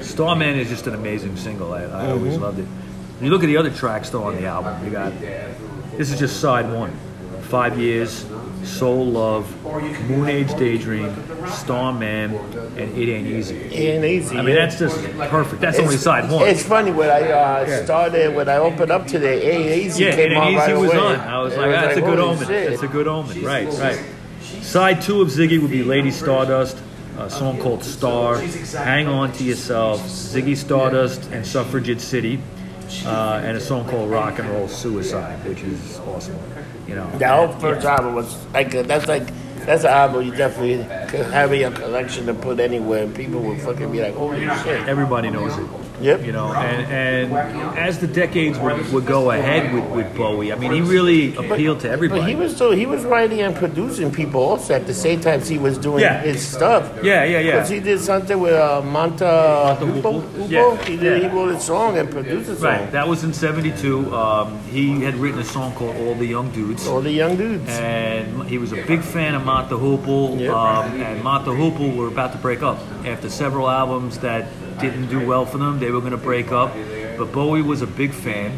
[0.01, 1.73] Starman is just an amazing single.
[1.73, 2.63] I, I always loved it.
[2.65, 5.13] When you look at the other tracks though on the album, you got
[5.97, 6.91] this is just side one.
[7.43, 8.25] Five years,
[8.63, 9.63] Soul Love,
[10.09, 11.13] Moon Age Daydream,
[11.49, 13.55] Starman, and It Ain't Easy.
[13.57, 14.37] It Ain't easy.
[14.37, 14.97] I mean, that's just
[15.29, 15.61] perfect.
[15.61, 16.47] That's only side one.
[16.47, 19.43] It's funny when I uh, started when I opened up today.
[19.45, 20.99] It Ain't easy Yeah, came and on Easy right was away.
[20.99, 21.19] on.
[21.19, 22.47] I was It like, ah, that's a good omen.
[22.47, 22.69] shit.
[22.71, 23.43] That's a good omen.
[23.43, 24.03] Right, right.
[24.63, 26.77] Side two of Ziggy would be Lady Stardust,
[27.17, 32.39] a song called Star, Hang On to Yourself, Ziggy Stardust, and Suffragette City,
[33.05, 36.37] uh, and a song called Rock and Roll Suicide, which is awesome.
[36.87, 39.27] You know, That whole first album was like that's like
[39.65, 43.41] that's an album you definitely could have in your collection to put anywhere, and people
[43.41, 45.67] would fucking be like, "Holy shit!" everybody knows it.
[46.03, 46.23] Yep.
[46.25, 50.55] You know, and, and as the decades would, would go ahead with, with Bowie, I
[50.55, 52.21] mean, he really appealed to everybody.
[52.21, 55.41] But he was so he was writing and producing people also at the same time
[55.41, 56.21] he was doing Yeah.
[56.21, 56.83] his stuff.
[57.03, 57.51] yeah, yeah, yeah.
[57.53, 57.77] Because yeah.
[57.79, 59.77] he did something with uh, Monta.
[59.77, 60.49] Hupo?
[60.49, 61.29] Yeah, He, did, yeah.
[61.29, 62.63] he wrote a song and produced a song.
[62.65, 64.13] Right, that was in '72.
[64.13, 67.69] Um, he had written a song called "All the Young Dudes," All the young dudes.
[67.69, 70.39] and he was a big fan of Mott the Hoople.
[70.39, 70.53] Yep.
[70.53, 74.45] Um, and Mott the Hoople were about to break up after several albums that
[74.79, 75.79] didn't do well for them.
[75.79, 76.73] They were going to break up,
[77.17, 78.51] but Bowie was a big fan,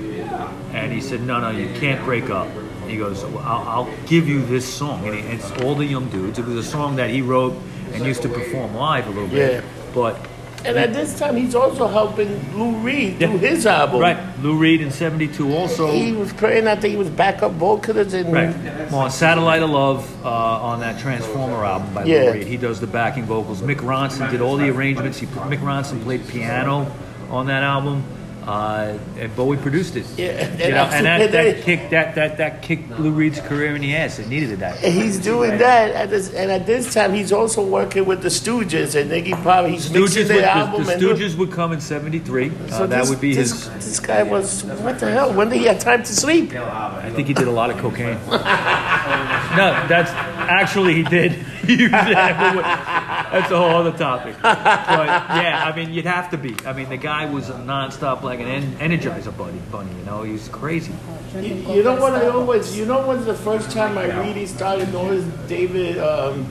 [0.73, 2.47] and he said, "No, no, you can't break up."
[2.87, 6.37] He goes, well, I'll, "I'll give you this song," and it's "All the Young Dudes."
[6.39, 7.55] It was a song that he wrote
[7.93, 9.61] and used to perform live a little bit, Yeah.
[9.93, 10.17] but.
[10.65, 13.37] And at this time, he's also helping Lou Reed do Yeah.
[13.37, 13.99] his album.
[14.01, 15.91] Right, Lou Reed in '72 also.
[15.91, 18.55] He was playing, I think he was backup vocalist and Right.
[18.91, 22.21] Well, on Satellite of Love, uh, on that Transformer album by Yeah.
[22.23, 23.61] Lou Reed, he does the backing vocals.
[23.61, 25.19] Mick Ronson did all the arrangements.
[25.19, 26.87] He, Mick Ronson played piano
[27.29, 28.03] on that album,
[28.47, 30.05] uh, and Bowie produced it.
[30.17, 33.75] Yeah, and You know, and that, that kicked that, that that kicked Lou Reed's career
[33.75, 34.19] in the ass.
[34.19, 34.83] It needed that.
[34.83, 38.29] And he's doing that, at this, and at this time he's also working with the
[38.29, 39.65] Stooges and Iggy Pop.
[39.65, 42.49] He's mixing Stooges the would, album the, the and Stooges would come in '73.
[42.49, 43.85] Uh, So that this- would be this, his.
[43.85, 45.33] This guy was what the hell?
[45.33, 46.53] When did he have time to sleep?
[46.53, 48.19] I think he did a lot of cocaine.
[48.29, 51.45] no, that's actually he did.
[53.29, 54.35] He was- that's a whole other topic.
[54.41, 56.55] But yeah, I mean, you'd have to be.
[56.65, 59.59] I mean, the guy was a nonstop like an en- energizer bunny.
[59.71, 60.93] Bunny, you know, he was crazy.
[61.35, 61.41] You,
[61.75, 65.31] you know what I always, you know when's the first time I really started noticing
[65.47, 66.45] David, um,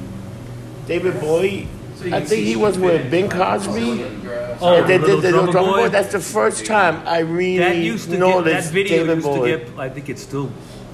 [0.86, 1.68] David Bowie?
[2.12, 4.04] I think he was with Bing Crosby.
[4.60, 5.76] Oh, and they Little did the Drummer Drummer Boy?
[5.84, 5.88] Boy.
[5.88, 9.52] That's the first time I really That used to get, that video David used Bowie.
[9.52, 9.78] to get.
[9.78, 10.50] I think it's still.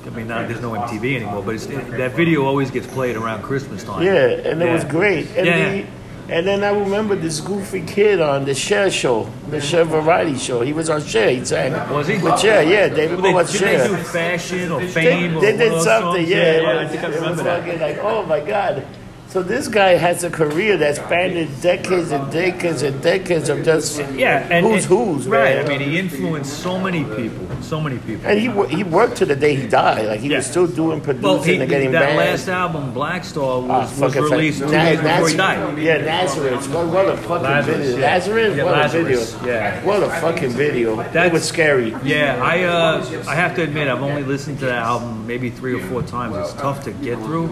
[0.07, 3.43] I mean, now there's no MTV anymore, but it's, that video always gets played around
[3.43, 4.03] Christmas time.
[4.03, 5.27] Yeah, and it was great.
[5.37, 5.85] And, Yeah, the- yeah.
[6.31, 10.63] and then I remember this goofy kid on the Cher show, the Cher variety show.
[10.63, 11.31] He was on Cher.
[11.31, 12.17] He sang Was he?
[12.19, 12.63] with Cher.
[12.63, 15.37] Yeah, David Well, was they, did they do fashion or fame?
[15.37, 16.27] or they one of did something.
[16.27, 17.65] Yeah, yeah, it I think I it was remember that.
[17.65, 18.87] fucking like, oh my god.
[19.31, 24.03] So this guy has a career that spanned decades and decades and decades of just
[24.17, 25.55] Yeah, and who's who's right.
[25.55, 25.67] man.
[25.67, 28.27] I mean, he influenced so many people, so many people.
[28.29, 30.07] and he he worked to the day he died.
[30.09, 30.39] Like he Yeah.
[30.39, 32.49] was still doing producing Well, he, and getting that bands.
[32.49, 35.79] last album, Black Star, Ah, was, was released two Na- days before he died.
[35.79, 36.69] Yeah, Nazareth.
[36.75, 37.99] What, what a fucking Lazarus, video.
[38.01, 38.11] yeah.
[38.11, 38.57] Nazareth?
[38.57, 39.55] Yeah, what Lazarus, a video.
[39.55, 39.85] yeah.
[39.85, 40.99] What a fucking video.
[41.01, 41.95] it That's- was scary.
[42.03, 45.75] Yeah, I uh, I have to admit, I've only listened to that album maybe three
[45.75, 46.35] or four times.
[46.37, 47.47] It's tough to get through,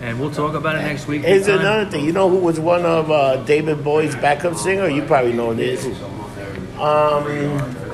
[0.00, 1.22] and we'll talk about it next week.
[1.22, 1.60] Here's time.
[1.60, 2.04] another thing.
[2.04, 4.88] You know who was one of uh, David Bowie's backup singer?
[4.88, 5.84] You probably know this.
[6.78, 7.87] Um,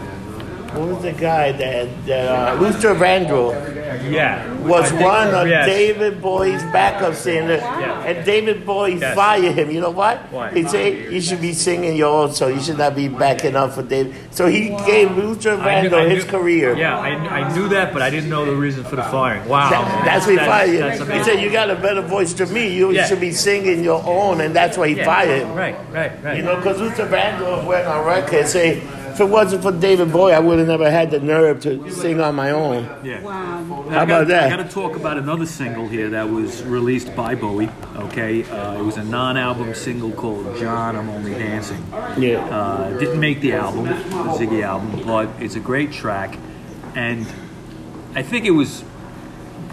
[0.76, 5.48] what was the guy that, that uh, Luther Vandross Yeah, was I think- one of
[5.48, 5.66] yes.
[5.66, 9.14] David Bowie's backup singers, and David Bowie Yes.
[9.14, 9.70] fired him.
[9.70, 10.18] You know what?
[10.32, 10.50] Why?
[10.50, 13.72] He said you should be singing your own, so you should not be backing up
[13.72, 14.14] for David.
[14.30, 16.76] So he gave Luther I knew- I Vandross knew- his career.
[16.76, 19.48] Yeah, I, I knew that, but I didn't know the reason for the firing.
[19.48, 21.06] Wow, That, that's what he fired that's him.
[21.06, 21.34] He amazing.
[21.34, 22.68] said, "You got a better voice than me.
[22.74, 23.06] You Yeah.
[23.06, 25.54] should be singing your own," and that's why he Yeah, fired him.
[25.54, 26.36] Right, right, right.
[26.36, 28.82] You know, because Luther Vandross went on record and say,
[29.14, 32.20] "If it wasn't for David Bowie, I would have never had the nerve to sing
[32.20, 33.22] on my own." yeah.
[33.22, 33.84] Wow.
[33.88, 34.52] How about that?
[34.52, 37.70] I got to talk about another single here that was released by Bowie.
[37.96, 41.84] Okay, uh, it was a non-album single called "John, I'm Only Dancing."
[42.18, 42.44] Yeah.
[42.44, 43.92] Uh, didn't make the album, the
[44.38, 46.36] Ziggy album, but it's a great track,
[46.96, 47.24] and
[48.16, 48.84] I think it was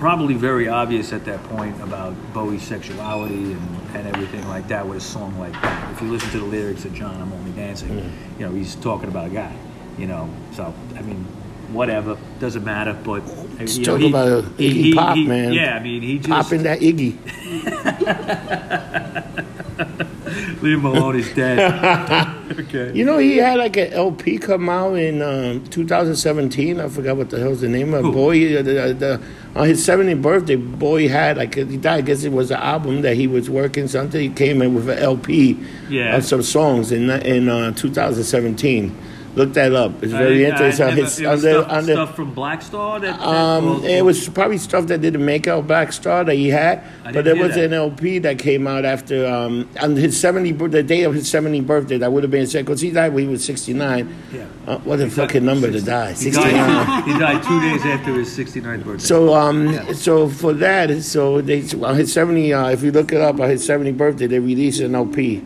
[0.01, 4.97] probably very obvious at that point about Bowie's sexuality and, and everything like that with
[4.97, 5.91] a song like that.
[5.93, 9.09] If you listen to the lyrics of John, I'm Only Dancing, you know, he's talking
[9.09, 9.55] about a guy,
[9.99, 11.23] you know, so, I mean,
[11.71, 13.21] whatever, doesn't matter, but.
[13.59, 15.53] Let's you know, he- about he- Iggy Pop, he- man.
[15.53, 16.29] Yeah, I mean, he just.
[16.29, 17.15] Popping that Iggy.
[20.63, 22.37] Leave him alone, he's dead.
[22.51, 22.91] Okay.
[22.93, 26.81] You know, he had like an LP come out in um, 2017.
[26.81, 28.11] I forgot what the hell's the name of it.
[28.11, 28.57] Boy.
[28.57, 29.21] uh, The, the,
[29.55, 31.97] on his 70th birthday, Bowie had like he died.
[31.97, 34.19] I guess it was an album that he was working something.
[34.21, 35.57] He came in with an LP
[35.89, 36.15] Yeah.
[36.15, 38.95] of some songs in in uh, 2017.
[39.33, 40.03] Look that up.
[40.03, 40.89] It's very interesting.
[40.97, 42.99] His- it was under- stuff, under- stuff from Black Star.
[42.99, 46.49] That, that um, it was probably stuff that didn't make out Black Star that he
[46.49, 47.65] had, but there was that.
[47.65, 51.61] an LP that came out after um, on his seventy the day of his seventy
[51.61, 51.97] birthday.
[51.97, 54.13] That would have been said because he died when he was sixty nine.
[54.33, 54.45] Yeah.
[54.67, 56.53] Uh, what a fucking number to die, He sixty nine.
[56.53, 59.03] died, he died two days after his 69th birthday.
[59.05, 62.53] So um, so for that, so they on his seventy.
[62.53, 65.43] Uh, if you look it up, on his seventy birthday, they released an LP,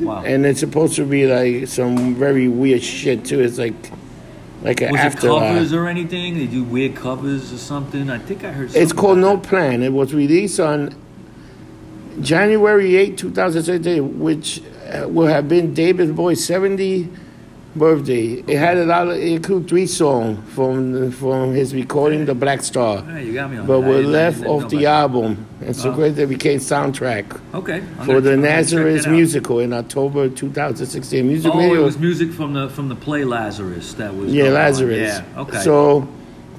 [0.00, 0.22] wow.
[0.22, 3.40] and it's supposed to be like some very weird shit too.
[3.40, 3.74] It's like
[4.62, 5.30] like an was it after.
[5.30, 6.38] uh, covers or anything?
[6.38, 8.10] They do weird covers or something.
[8.10, 8.70] I think I heard.
[8.70, 9.82] Something It's called No about Plan.
[9.82, 10.94] It was released on
[12.20, 17.08] January 8, 2017, which uh, will have been David Bowie's 70
[17.76, 18.42] birthday.
[18.46, 22.62] It had a lot of, it included three songs from from his recording, The Black
[22.62, 23.02] Star.
[23.02, 23.86] Hey, you got me on but that.
[23.88, 25.46] Were left off the album.
[25.64, 25.94] And so Oh.
[25.94, 27.24] great that became soundtrack.
[27.54, 27.82] Okay.
[27.98, 31.26] I'm for the I'm gonna check Lazarus musical in October 2016.
[31.26, 31.82] Music Oh, video.
[31.82, 33.92] it was music from the from the play Lazarus.
[33.94, 34.62] That was Yeah, going on.
[34.62, 34.98] Lazarus.
[35.34, 35.40] Yeah.
[35.42, 35.58] Okay.
[35.58, 36.08] So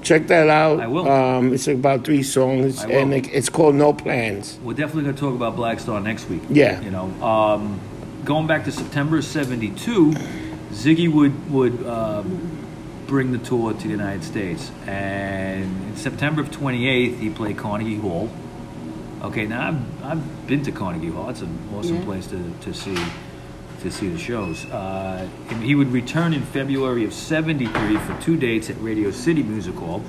[0.02, 0.80] check that out.
[0.80, 1.08] I will.
[1.10, 4.58] Um, it's about three songs, and it, it's called No Plans.
[4.64, 6.42] We're definitely going to talk about Black Star next week.
[6.48, 6.80] Yeah.
[6.80, 7.78] You know, um,
[8.24, 10.14] going back to September '72,
[10.72, 12.58] Ziggy would would um,
[13.06, 17.96] bring the tour to the United States, and in September of 28th, he played Carnegie
[17.98, 18.30] Hall.
[19.22, 21.28] Okay, now I've, I've been to Carnegie Hall.
[21.30, 22.04] It's an awesome Yeah.
[22.04, 22.96] place to, to see
[23.82, 24.64] to see the shows.
[24.66, 29.42] Uh, and he would return in February of '73 for two dates at Radio City
[29.42, 30.02] Music Hall.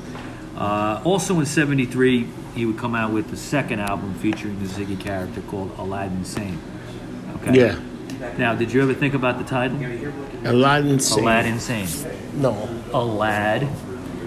[0.56, 5.00] Uh, also in '73, he would come out with the second album featuring the Ziggy
[5.00, 6.58] character called Aladdin Sane.
[7.42, 7.60] Okay.
[7.60, 7.80] Yeah.
[8.38, 9.78] Now, did you ever think about the title?
[10.46, 11.24] Aladdin Sane.
[11.24, 11.88] Aladdin Sane.
[12.36, 12.54] No.
[12.92, 13.68] Alad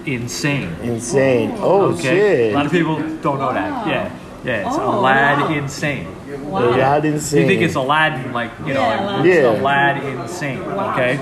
[0.05, 0.73] Insane.
[0.83, 1.53] Insane.
[1.57, 2.01] Oh, Okay.
[2.01, 2.51] shit.
[2.53, 3.87] A lot of people don't know that.
[3.87, 4.09] Yeah.
[4.45, 4.67] Yeah.
[4.67, 5.53] It's Oh, Alad wow.
[5.53, 6.07] Insane.
[6.49, 6.69] Wow.
[6.69, 9.25] Aladdin You think it's Aladdin, like you know, Yeah, like, Aladdin.
[9.25, 9.61] it's Yeah.
[9.61, 10.59] Aladdin Insane.
[10.61, 11.19] Okay,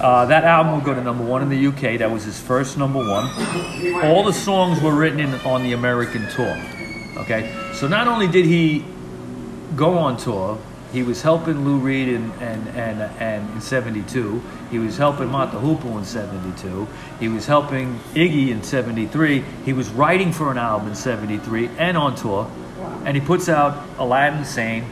[0.00, 1.96] uh, that album would go to number one in the UK.
[1.96, 3.30] That was his first number one.
[4.04, 6.54] All the songs were written in, on the American tour.
[7.18, 8.84] Okay, so not only did he
[9.76, 10.58] go on tour,
[10.92, 14.42] he was helping Lou Reed in, and, and, and in 72.
[14.70, 16.88] He was helping Mott the Hoople in 72.
[17.18, 19.44] He was helping Iggy in 73.
[19.64, 22.50] He was writing for an album in 73 and on tour.
[23.04, 24.84] And he puts out Aladdin Sane.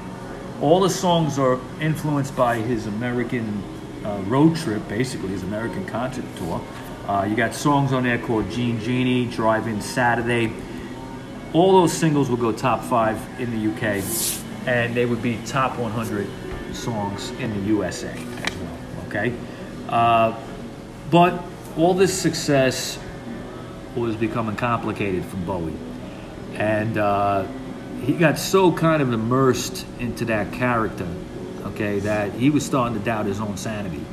[0.60, 3.62] All the songs are influenced by his American
[4.04, 6.60] uh, road trip, basically, his American concert tour.
[7.06, 10.52] Uh, you got songs on there called Gene Genie, Drive In Saturday,
[11.54, 14.02] all those singles will go top five in the UK,
[14.68, 16.26] and they would be top 100
[16.74, 18.78] songs in the USA as well.
[19.06, 19.32] Okay,
[19.88, 20.38] uh,
[21.10, 21.42] but
[21.78, 22.98] all this success
[23.96, 25.72] was becoming complicated for Bowie,
[26.54, 27.46] and uh,
[28.02, 31.08] he got so kind of immersed into that character,
[31.64, 34.04] okay, that he was starting to doubt his own sanity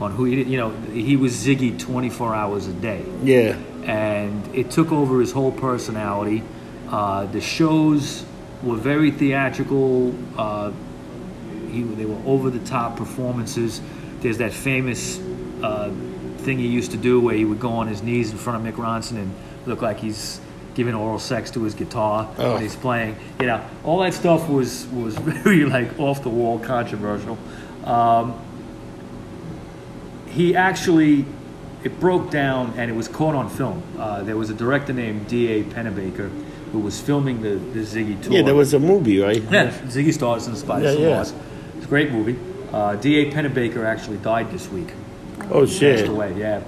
[0.00, 3.54] on who he, you know, he was Ziggy 24 hours a day Yeah.
[3.84, 6.42] and it took over his whole personality.
[6.88, 8.24] Uh, the shows
[8.62, 10.14] were very theatrical.
[10.36, 10.72] Uh,
[11.70, 13.80] he, they were over the top performances.
[14.20, 15.18] There's that famous
[15.62, 15.90] uh,
[16.38, 18.74] thing he used to do where he would go on his knees in front of
[18.74, 19.34] Mick Ronson and
[19.66, 20.40] look like he's
[20.74, 22.54] giving oral sex to his guitar Oh.
[22.54, 23.16] when he's playing.
[23.40, 27.38] You know, all that stuff was was very like off the wall, controversial.
[27.84, 28.38] Um,
[30.26, 31.24] he actually
[31.82, 33.82] it broke down and it was caught on film.
[33.98, 35.64] Uh, there was a director named D.A.
[35.64, 36.30] Pennebaker
[36.72, 38.32] who was filming the, the Ziggy tour.
[38.32, 39.42] Yeah, there was a movie, right?
[39.50, 41.14] Yeah, Ziggy Stars and the Spiders Yeah, yeah.
[41.16, 41.34] Mars.
[41.76, 42.38] It's a great movie.
[42.72, 43.30] Uh, D.A.
[43.32, 44.88] Pennebaker actually died this week.
[45.50, 46.08] Oh, Passed shit.
[46.08, 46.62] away, yeah.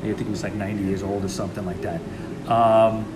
[0.00, 2.00] I think he was like 90 years old or something like that.
[2.50, 3.06] Um,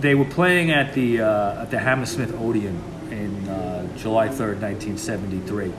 [0.00, 2.80] they were playing at the uh, at the Hammersmith Odeon
[3.10, 5.72] in uh, July 3rd, 1973.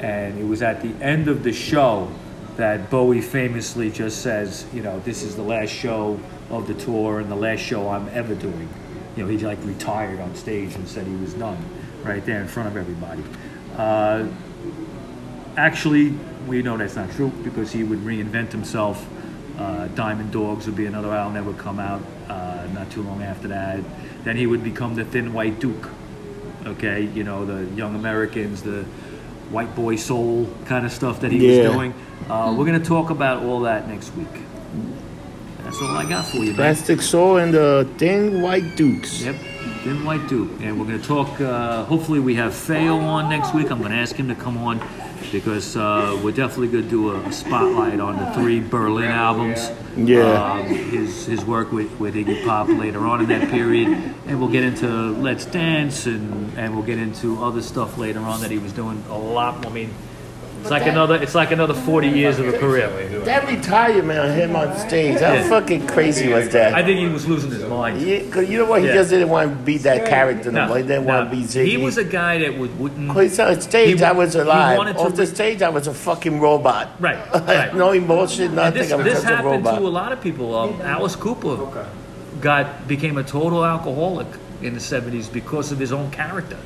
[0.00, 2.10] And it was at the end of the show
[2.56, 6.18] that Bowie famously just says, you know, this is the last show
[6.50, 8.68] of the tour and the last show I'm ever doing.
[9.18, 11.58] You know, he like retired on stage and said he was done
[12.04, 13.24] right there in front of everybody.
[13.76, 14.28] Uh,
[15.56, 16.10] actually,
[16.46, 19.04] we know that's not true because he would reinvent himself.
[19.58, 23.24] Uh, Diamond Dogs would be another album that would come out uh, not too long
[23.24, 23.80] after that.
[24.22, 25.88] Then he would become the Thin White Duke.
[26.64, 28.84] Okay, you know the Young Americans, the
[29.50, 31.62] white boy soul kind of stuff that he Yeah.
[31.66, 31.94] was doing.
[32.30, 34.42] Uh, we're gonna talk about all that next week.
[35.68, 36.54] That's all I got for you, man.
[36.54, 39.22] Plastic Soul and the Thin White Dukes.
[39.22, 39.36] Yep,
[39.84, 40.50] Thin White Duke.
[40.62, 43.70] And we're going to talk, uh, hopefully, we have Feo on next week.
[43.70, 44.80] I'm going to ask him to come on
[45.30, 49.70] because uh, we're definitely going to do a, spotlight on the three Berlin albums.
[49.94, 50.52] Yeah.
[50.52, 53.88] Um, his his work with, with Iggy Pop later on in that period,
[54.26, 58.40] and we'll get into Let's Dance, and and we'll get into other stuff later on
[58.40, 59.60] that he was doing a lot.
[59.60, 59.70] more.
[59.70, 59.90] I mean,
[60.60, 62.88] it's like another it's like another 40 years of a career.
[63.24, 65.48] That retirement of him on stage, how Yeah.
[65.48, 66.74] fucking crazy was that?
[66.74, 68.00] I think he was losing his mind.
[68.00, 68.80] Yeah, 'cause you know what?
[68.82, 68.94] He Yeah.
[68.94, 70.74] just didn't want to be that character no, No.
[70.74, 71.14] He didn't no.
[71.14, 71.66] want to be Ziggy.
[71.66, 73.10] He was a guy that would wouldn't.
[73.10, 74.78] Cause on stage, he I was alive.
[74.78, 76.88] Off the re- stage, I was a fucking robot.
[77.00, 77.74] Right, right.
[77.74, 78.82] no emotion, nothing.
[78.82, 80.54] this, I was this just a happened to a lot of people.
[80.56, 81.56] Um, Alice Cooper
[82.40, 84.26] got became a total alcoholic
[84.62, 86.56] in the '70s because of his own character.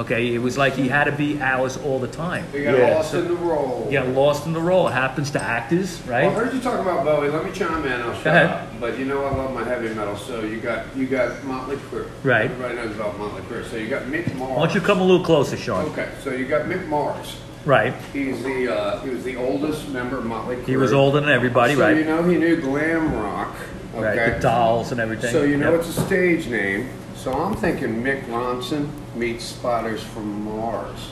[0.00, 2.46] Okay, it was like he had to be Alice all the time.
[2.54, 2.94] We got Yeah.
[2.94, 3.84] lost in the role.
[3.86, 4.88] He got lost in the role.
[4.88, 6.24] It happens to actors, right?
[6.26, 7.28] Well, I heard you talk about Bowie.
[7.28, 8.00] Let me chime in.
[8.00, 8.46] I'll shut ahead.
[8.46, 8.80] up.
[8.80, 10.16] But you know I love my heavy metal.
[10.16, 12.06] So you got you got Motley Crue.
[12.24, 12.50] Right.
[12.50, 13.68] Everybody knows about Motley Crue.
[13.70, 14.50] So you got Mick Mars.
[14.56, 15.84] Why don't you come a little closer, Sean?
[15.90, 16.08] Okay.
[16.24, 17.36] So you got Mick Mars.
[17.66, 17.92] Right.
[18.14, 20.64] He's the uh, he was the oldest member of Motley Crue.
[20.66, 21.96] He was older than everybody, so right?
[21.98, 23.54] you know he knew glam rock.
[23.94, 24.02] Okay.
[24.18, 24.34] Right.
[24.36, 25.30] The dolls and everything.
[25.32, 25.80] So you know Yep.
[25.80, 26.88] it's a stage name.
[27.20, 31.10] So I'm thinking Mick Ronson meets Spiders from Mars.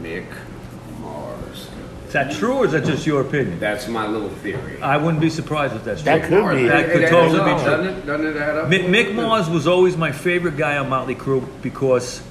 [0.00, 0.24] Mick
[0.98, 1.68] Mars.
[2.06, 3.58] Is that true, or is that just your opinion?
[3.60, 4.80] That's my little theory.
[4.80, 6.42] I wouldn't be surprised if that's That true.
[6.42, 6.68] could be.
[6.68, 7.70] That could It totally up, be true.
[7.70, 8.68] Doesn't it, doesn't it add up?
[8.70, 12.22] Mick, Mick Mars was always my favorite guy on Motley Crue because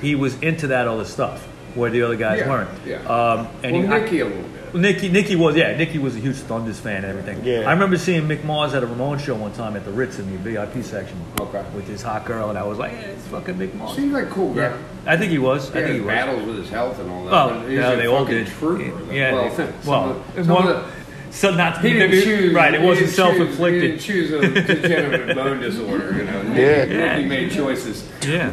[0.00, 1.44] he was into that other stuff
[1.74, 2.70] where the other guys Yeah, weren't.
[2.86, 2.98] yeah.
[3.06, 4.59] Um, and well, he, Nicky a little bit.
[4.72, 5.76] Well, Nicky, Nicky was yeah.
[5.76, 7.44] Nicky was a huge Thunders fan and everything.
[7.44, 7.68] Yeah.
[7.68, 10.30] I remember seeing Mick Mars at a Ramon show one time at the Ritz in
[10.30, 11.20] the VIP section.
[11.40, 11.64] Okay.
[11.74, 13.96] With his hot girl, and I was like, yeah, it's fucking Mick Mars.
[13.96, 14.62] Seems like cool guy.
[14.62, 15.70] Yeah, I think he was.
[15.74, 16.08] I Yeah, think he he was.
[16.14, 17.32] battles with his health and all that.
[17.34, 18.46] Oh, but yeah, a they all did.
[18.46, 19.12] Trooper.
[19.12, 21.00] Yeah, well, they- well, some one- of the-
[21.32, 22.52] so not he didn't choose.
[22.52, 22.74] right.
[22.74, 23.82] It wasn't self-inflicted.
[23.82, 26.12] He didn't choose a degenerative bone disorder.
[26.16, 26.42] You know.
[26.54, 26.84] Yeah.
[26.84, 28.04] Nicky, Nicky made choices.
[28.26, 28.50] Yeah.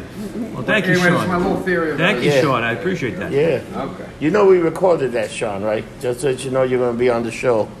[0.58, 1.14] Well, thank you, anyway, Sean.
[1.18, 1.92] that's my little theory.
[1.92, 2.30] About Thank you.
[2.30, 2.40] Yeah.
[2.40, 2.64] Sean.
[2.64, 3.30] I appreciate that.
[3.30, 3.62] Yeah.
[3.76, 4.08] Okay.
[4.18, 5.84] You know we recorded that, Sean, right?
[6.00, 7.68] Just so that you know you're going to be on the show.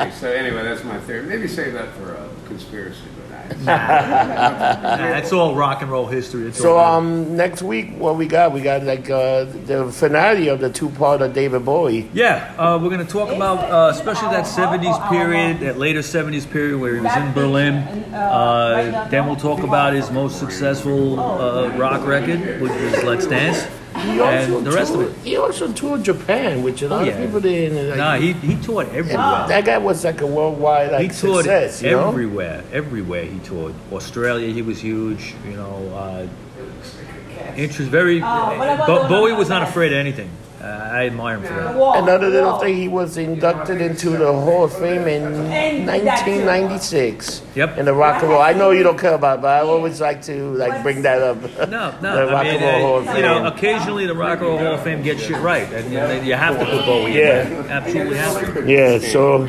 [0.00, 1.22] Hey, so anyway, that's my theory.
[1.26, 3.19] Maybe save that for a conspiracy, but I.
[3.58, 6.46] Nah, that's all rock and roll history.
[6.48, 8.52] It's so all um, next week, what we got?
[8.52, 12.08] We got like uh, the finale of the two-part of David Bowie.
[12.12, 16.50] Yeah, uh, we're going to talk about uh, especially that 70s period, that later 70s
[16.50, 17.74] period where he was in Berlin.
[18.14, 23.66] Uh, then we'll talk about his most successful uh, rock record, which was Let's Dance,
[24.02, 25.16] He also and the rest of toured, it.
[25.24, 27.88] He also toured Japan, which a lot Oh, of people didn't.
[27.90, 29.44] Like, Nah, he, he toured everywhere.
[29.48, 31.82] that guy was like a worldwide like He toured success.
[31.82, 32.08] You know?
[32.08, 33.74] everywhere, everywhere he toured.
[33.92, 35.34] Australia, he was huge.
[35.48, 36.26] You know, uh,
[37.56, 38.20] interest very.
[38.20, 40.30] Bo- Bowie was not afraid of anything.
[40.62, 42.02] Uh, I admire him for that.
[42.02, 45.22] Another little thing, he was inducted into the Hall of Fame in
[45.86, 47.42] 1996.
[47.54, 47.78] Yep.
[47.78, 48.42] In the Rock and Roll.
[48.42, 51.22] I know you don't care about, it, but I always like to like bring that
[51.22, 51.40] up.
[51.70, 52.16] No, no.
[52.20, 52.26] The.
[52.32, 53.46] Rock I mean, and Roll Hall of uh, you know, Fame.
[53.46, 56.58] occasionally the Rock and Roll Hall of Fame gets shit right, and you, you have
[56.58, 57.46] to put Bowie Yeah.
[57.46, 57.62] in.
[57.62, 57.70] there.
[57.70, 58.70] Absolutely have to.
[58.70, 59.46] Yeah, so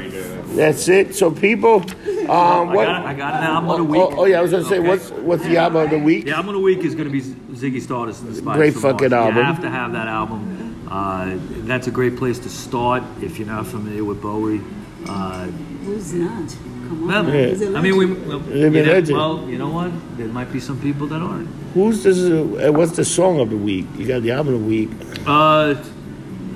[0.56, 1.16] that's it.
[1.16, 1.82] So people,
[2.30, 2.86] um, I what?
[2.86, 4.02] got, I got an album of the oh, week.
[4.18, 4.88] oh, oh, yeah, I was gonna say, Okay.
[4.88, 6.26] what's what's the album of the week?
[6.26, 8.74] The album of the week is going to be Ziggy Stardust and the Spiders Great
[8.76, 9.14] fucking Mars.
[9.14, 9.38] album.
[9.38, 10.61] You have to have that album.
[10.92, 11.38] Uh,
[11.70, 14.60] that's a great place to start if you're not familiar with Bowie.
[15.08, 15.46] Uh,
[15.86, 16.50] Who's not?
[16.50, 17.08] Come on.
[17.08, 18.06] well, He's a I mean, we.
[18.08, 18.28] legend.
[18.28, 20.18] Well, Living you know, well, you know what?
[20.18, 21.48] There might be some people that aren't.
[21.74, 22.20] Who's this?
[22.20, 23.86] Uh, what's the song of the week?
[23.98, 24.90] You got the album of the week.
[25.26, 25.76] Uh,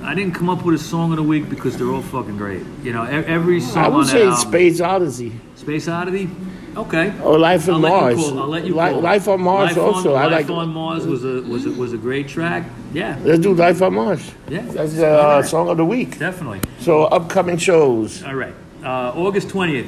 [0.06, 2.62] I didn't come up with a song of the week because they're all fucking great.
[2.84, 4.32] You know, every song I on would say.
[4.36, 6.30] Space Odyssey Space Oddity.
[6.78, 7.14] Okay.
[7.24, 8.16] or Life on I'll Mars.
[8.18, 9.00] call- I'll let you call.
[9.02, 10.14] Life on Mars Life also.
[10.16, 10.58] On, I Life like.
[10.58, 12.66] on Mars was a was a, was a great track.
[12.94, 14.30] Yeah, Let's do Life on Mars.
[14.50, 16.20] yeah, That's the uh, song of the week.
[16.20, 16.60] definitely.
[16.80, 18.24] So upcoming shows.
[18.24, 18.54] All right,
[18.84, 19.88] uh, August twentieth.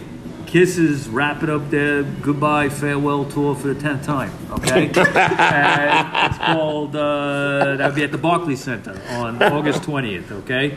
[0.57, 4.31] Kiss is wrapping up their goodbye farewell tour for the tenth time.
[4.49, 10.31] Okay, and it's called uh, that'll be at the Barclays Center on August twentieth.
[10.31, 10.75] Okay,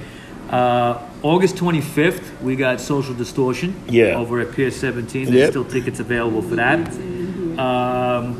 [0.50, 3.74] uh, August twenty fifth we got Social Distortion.
[3.88, 4.16] Yeah.
[4.18, 5.24] over at Pier seventeen.
[5.24, 5.50] There's Yep.
[5.50, 6.86] still tickets available for that.
[7.58, 8.36] Um,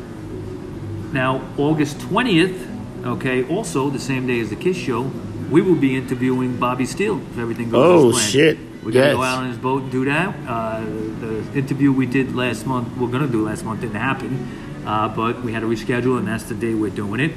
[1.14, 2.66] now, August 20th,
[3.07, 5.11] okay, also the same day as the Kiss show,
[5.51, 8.30] we will be interviewing Bobby Steele if everything goes Oh, as planned.
[8.30, 8.59] shit.
[8.83, 10.35] We're going to go out on his boat and do that.
[10.49, 14.83] Uh, the interview we did last month, we're going to do last month, didn't happen,
[14.87, 17.33] uh, but we had to reschedule, and that's the day we're doing it.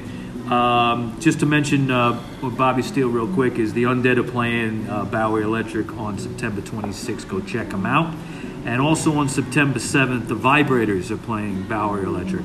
[0.50, 5.04] Um, just to mention uh, Bobby Steele real quick is the Undead are playing uh,
[5.04, 7.28] Bowery Electric on September 26th.
[7.28, 8.14] Go check them out.
[8.66, 12.44] And also on September 7th, the Vibrators are playing Bowery Electric.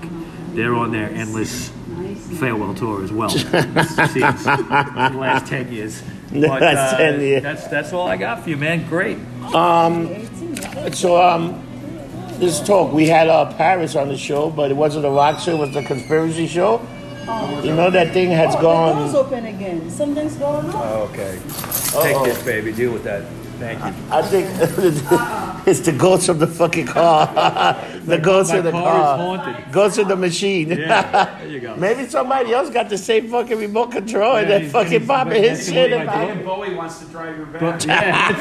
[0.53, 1.69] They're on their endless
[2.39, 3.29] farewell tour as well.
[3.29, 6.01] Since the last 10 years.
[6.33, 7.41] But, Last uh, 10 years.
[7.43, 8.87] That's, that's all I got for you, man.
[8.87, 9.17] Great.
[10.93, 11.65] So um,
[12.39, 15.55] this talk we had uh, Parris on the show, but it wasn't a rock show;
[15.55, 16.81] it was a conspiracy show.
[17.63, 19.89] You know that thing has Oh, the door's open again.
[19.89, 20.75] Something's going on.
[20.75, 21.37] Oh, okay.
[21.37, 22.03] Uh-oh.
[22.03, 22.71] Take this, baby.
[22.71, 23.23] Deal with that.
[23.59, 23.93] Thank you.
[24.09, 24.47] I think
[25.67, 27.27] it's the ghost of the fucking car.
[28.09, 29.15] the ghost my of the car car.
[29.15, 29.71] is haunted.
[29.71, 30.69] Ghost of the machine.
[30.69, 31.75] Yeah, there you go.
[31.77, 35.43] Maybe somebody else got the same fucking remote control and Yeah, they're fucking he's- popping
[35.43, 36.27] his shit the way about my it.
[36.27, 37.59] David Bowie wants to drive your van.
[37.61, 38.31] But, yeah,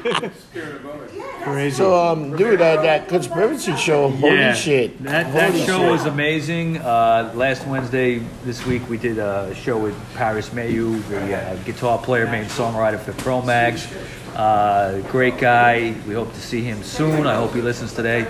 [0.00, 0.32] that's it.
[1.42, 1.76] Crazy.
[1.76, 5.02] So, um, dude, that, that conspiracy show, holy yeah, shit.
[5.04, 5.90] That, that Holy show shit.
[5.92, 6.78] was amazing.
[6.78, 11.96] Uh, last Wednesday this week, we did a show with Parris Mayhew, the uh, guitar
[11.98, 13.86] player, main songwriter for Cro-Mags.
[14.34, 15.94] Uh, great guy.
[16.06, 17.26] We hope to see him soon.
[17.26, 18.22] I hope he listens today.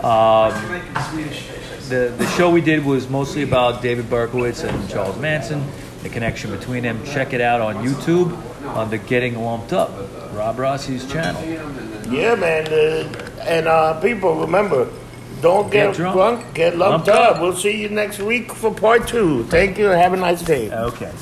[0.00, 0.52] Um,
[1.88, 5.66] the, the show we did was mostly about David Berkowitz and Charles Manson,
[6.02, 7.02] the connection between them.
[7.04, 8.36] Check it out on YouTube
[8.74, 9.90] on the Getting Lumped Up,
[10.34, 11.42] Rob Rossi's channel.
[12.12, 12.66] Yeah, man.
[12.68, 14.88] Uh, and uh, people, remember,
[15.40, 16.14] don't get, Get drunk.
[16.14, 17.36] drunk, get lumped, Lumped up.
[17.36, 17.42] up.
[17.42, 19.44] We'll see you next week for part two.
[19.44, 20.70] Thank you and have a nice day.
[20.70, 21.12] Okay.